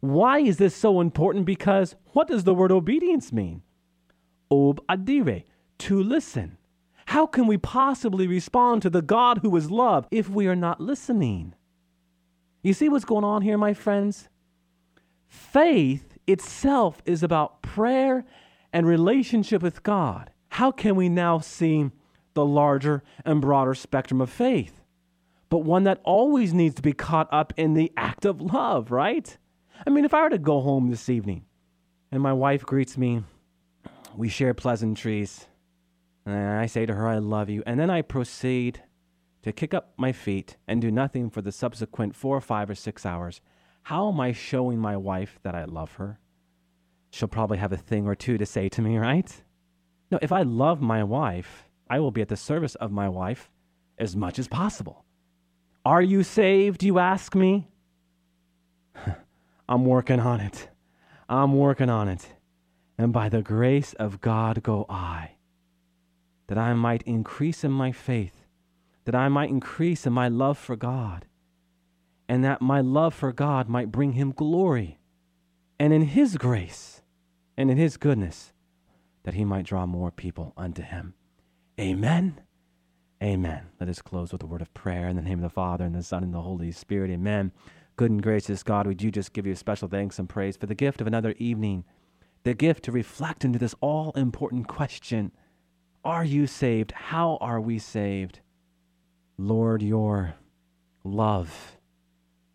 Why 0.00 0.38
is 0.38 0.56
this 0.56 0.74
so 0.74 1.00
important? 1.00 1.44
Because 1.44 1.96
what 2.12 2.28
does 2.28 2.44
the 2.44 2.54
word 2.54 2.72
obedience 2.72 3.32
mean? 3.32 3.62
Ob 4.50 4.80
audire, 4.86 5.44
to 5.78 6.02
listen. 6.02 6.56
How 7.06 7.26
can 7.26 7.46
we 7.46 7.58
possibly 7.58 8.26
respond 8.26 8.82
to 8.82 8.90
the 8.90 9.02
God 9.02 9.38
who 9.38 9.54
is 9.56 9.70
love 9.70 10.06
if 10.10 10.28
we 10.28 10.46
are 10.46 10.56
not 10.56 10.80
listening? 10.80 11.54
You 12.62 12.72
see 12.72 12.88
what's 12.88 13.04
going 13.04 13.24
on 13.24 13.42
here, 13.42 13.58
my 13.58 13.74
friends? 13.74 14.28
Faith 15.26 16.18
itself 16.26 17.02
is 17.04 17.22
about 17.22 17.62
prayer 17.62 18.24
and 18.72 18.86
relationship 18.86 19.62
with 19.62 19.82
God. 19.82 20.30
How 20.50 20.70
can 20.70 20.96
we 20.96 21.08
now 21.08 21.38
see 21.38 21.90
the 22.34 22.44
larger 22.44 23.02
and 23.24 23.40
broader 23.40 23.74
spectrum 23.74 24.20
of 24.20 24.30
faith? 24.30 24.79
But 25.50 25.58
one 25.58 25.82
that 25.84 26.00
always 26.04 26.54
needs 26.54 26.76
to 26.76 26.82
be 26.82 26.92
caught 26.92 27.28
up 27.30 27.52
in 27.56 27.74
the 27.74 27.92
act 27.96 28.24
of 28.24 28.40
love, 28.40 28.90
right? 28.90 29.36
I 29.86 29.90
mean, 29.90 30.04
if 30.04 30.14
I 30.14 30.22
were 30.22 30.30
to 30.30 30.38
go 30.38 30.60
home 30.60 30.88
this 30.88 31.08
evening 31.08 31.44
and 32.10 32.22
my 32.22 32.32
wife 32.32 32.64
greets 32.64 32.96
me, 32.96 33.24
we 34.16 34.28
share 34.28 34.54
pleasantries, 34.54 35.46
and 36.24 36.34
I 36.34 36.66
say 36.66 36.86
to 36.86 36.94
her, 36.94 37.06
I 37.06 37.18
love 37.18 37.50
you, 37.50 37.62
and 37.66 37.78
then 37.78 37.90
I 37.90 38.02
proceed 38.02 38.82
to 39.42 39.52
kick 39.52 39.74
up 39.74 39.92
my 39.96 40.12
feet 40.12 40.56
and 40.68 40.80
do 40.80 40.90
nothing 40.90 41.30
for 41.30 41.42
the 41.42 41.52
subsequent 41.52 42.14
four, 42.14 42.40
five, 42.40 42.70
or 42.70 42.74
six 42.74 43.06
hours, 43.06 43.40
how 43.82 44.08
am 44.08 44.20
I 44.20 44.32
showing 44.32 44.78
my 44.78 44.96
wife 44.96 45.38
that 45.42 45.54
I 45.54 45.64
love 45.64 45.94
her? 45.94 46.18
She'll 47.10 47.28
probably 47.28 47.58
have 47.58 47.72
a 47.72 47.76
thing 47.76 48.06
or 48.06 48.14
two 48.14 48.38
to 48.38 48.46
say 48.46 48.68
to 48.68 48.82
me, 48.82 48.98
right? 48.98 49.42
No, 50.10 50.18
if 50.22 50.30
I 50.32 50.42
love 50.42 50.80
my 50.80 51.02
wife, 51.02 51.64
I 51.88 51.98
will 51.98 52.10
be 52.10 52.20
at 52.20 52.28
the 52.28 52.36
service 52.36 52.74
of 52.76 52.92
my 52.92 53.08
wife 53.08 53.50
as 53.98 54.14
much 54.14 54.38
as 54.38 54.46
possible. 54.46 55.04
Are 55.84 56.02
you 56.02 56.22
saved, 56.22 56.82
you 56.82 56.98
ask 56.98 57.34
me? 57.34 57.68
I'm 59.68 59.84
working 59.84 60.20
on 60.20 60.40
it. 60.40 60.68
I'm 61.28 61.56
working 61.56 61.88
on 61.88 62.08
it. 62.08 62.34
And 62.98 63.12
by 63.12 63.28
the 63.28 63.42
grace 63.42 63.94
of 63.94 64.20
God 64.20 64.62
go 64.62 64.84
I, 64.88 65.32
that 66.48 66.58
I 66.58 66.74
might 66.74 67.02
increase 67.02 67.64
in 67.64 67.72
my 67.72 67.92
faith 67.92 68.40
that 69.04 69.14
I 69.14 69.28
might 69.28 69.50
increase 69.50 70.06
in 70.06 70.12
my 70.12 70.28
love 70.28 70.58
for 70.58 70.76
God, 70.76 71.26
and 72.28 72.44
that 72.44 72.62
my 72.62 72.80
love 72.80 73.14
for 73.14 73.32
God 73.32 73.68
might 73.68 73.90
bring 73.90 74.12
him 74.12 74.30
glory, 74.30 74.98
and 75.78 75.92
in 75.92 76.02
his 76.02 76.36
grace 76.36 77.02
and 77.56 77.70
in 77.70 77.76
his 77.76 77.96
goodness, 77.96 78.52
that 79.24 79.34
he 79.34 79.44
might 79.44 79.66
draw 79.66 79.86
more 79.86 80.10
people 80.10 80.52
unto 80.56 80.82
him. 80.82 81.14
Amen. 81.78 82.40
Amen. 83.22 83.66
Let 83.78 83.90
us 83.90 84.00
close 84.00 84.32
with 84.32 84.42
a 84.42 84.46
word 84.46 84.62
of 84.62 84.72
prayer 84.72 85.06
in 85.08 85.16
the 85.16 85.22
name 85.22 85.38
of 85.38 85.42
the 85.42 85.50
Father, 85.50 85.84
and 85.84 85.94
the 85.94 86.02
Son, 86.02 86.22
and 86.22 86.32
the 86.32 86.40
Holy 86.40 86.72
Spirit. 86.72 87.10
Amen. 87.10 87.52
Good 87.96 88.10
and 88.10 88.22
gracious 88.22 88.62
God, 88.62 88.86
we 88.86 88.94
do 88.94 89.10
just 89.10 89.34
give 89.34 89.46
you 89.46 89.54
special 89.54 89.88
thanks 89.88 90.18
and 90.18 90.26
praise 90.26 90.56
for 90.56 90.64
the 90.64 90.74
gift 90.74 91.02
of 91.02 91.06
another 91.06 91.34
evening, 91.36 91.84
the 92.44 92.54
gift 92.54 92.84
to 92.84 92.92
reflect 92.92 93.44
into 93.44 93.58
this 93.58 93.74
all 93.82 94.12
important 94.12 94.68
question 94.68 95.32
Are 96.02 96.24
you 96.24 96.46
saved? 96.46 96.92
How 96.92 97.36
are 97.42 97.60
we 97.60 97.78
saved? 97.78 98.40
Lord, 99.36 99.82
your 99.82 100.36
love 101.04 101.76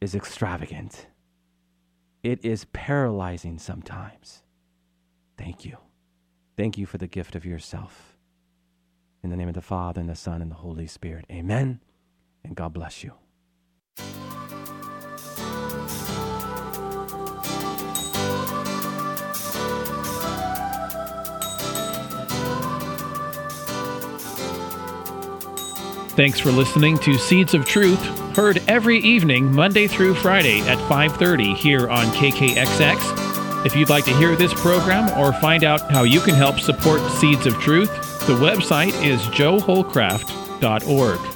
is 0.02 0.16
extravagant. 0.16 1.06
It 2.24 2.44
is 2.44 2.66
paralyzing 2.74 3.60
sometimes. 3.60 4.42
Thank 5.38 5.64
you. 5.64 5.78
Thank 6.58 6.80
you 6.80 6.88
for 6.88 6.98
the 6.98 7.08
gift 7.08 7.36
of 7.36 7.46
yourself. 7.46 8.15
In 9.26 9.32
the 9.32 9.38
name 9.38 9.48
of 9.48 9.56
the 9.56 9.62
Father, 9.64 10.00
and 10.00 10.08
the 10.08 10.16
Son, 10.16 10.40
and 10.40 10.52
the 10.52 10.56
Holy 10.56 10.86
Spirit. 10.86 11.26
Amen. 11.32 11.80
And 12.44 12.56
God 12.56 12.74
bless 12.74 13.04
you. 13.04 13.14
Thanks 26.10 26.40
for 26.40 26.52
listening 26.52 27.00
to 27.00 27.18
Seeds 27.18 27.56
of 27.56 27.66
Truth, 27.66 28.00
heard 28.36 28.62
every 28.68 29.00
evening 29.00 29.52
Monday 29.52 29.88
through 29.88 30.14
Friday 30.14 30.60
at 30.68 30.78
5:30 30.88 31.56
here 31.56 31.90
on 31.90 32.06
KKXX. 32.12 33.66
If 33.66 33.76
you'd 33.76 33.90
like 33.90 34.06
to 34.06 34.16
hear 34.18 34.36
this 34.36 34.54
program 34.54 35.10
or 35.20 35.34
find 35.34 35.64
out 35.64 35.92
how 35.92 36.04
you 36.04 36.20
can 36.20 36.36
help 36.36 36.60
support 36.60 37.02
Seeds 37.14 37.48
of 37.48 37.60
Truth, 37.60 38.05
the 38.26 38.34
website 38.34 39.06
is 39.06 39.22
joeholcraft.org. 39.28 41.35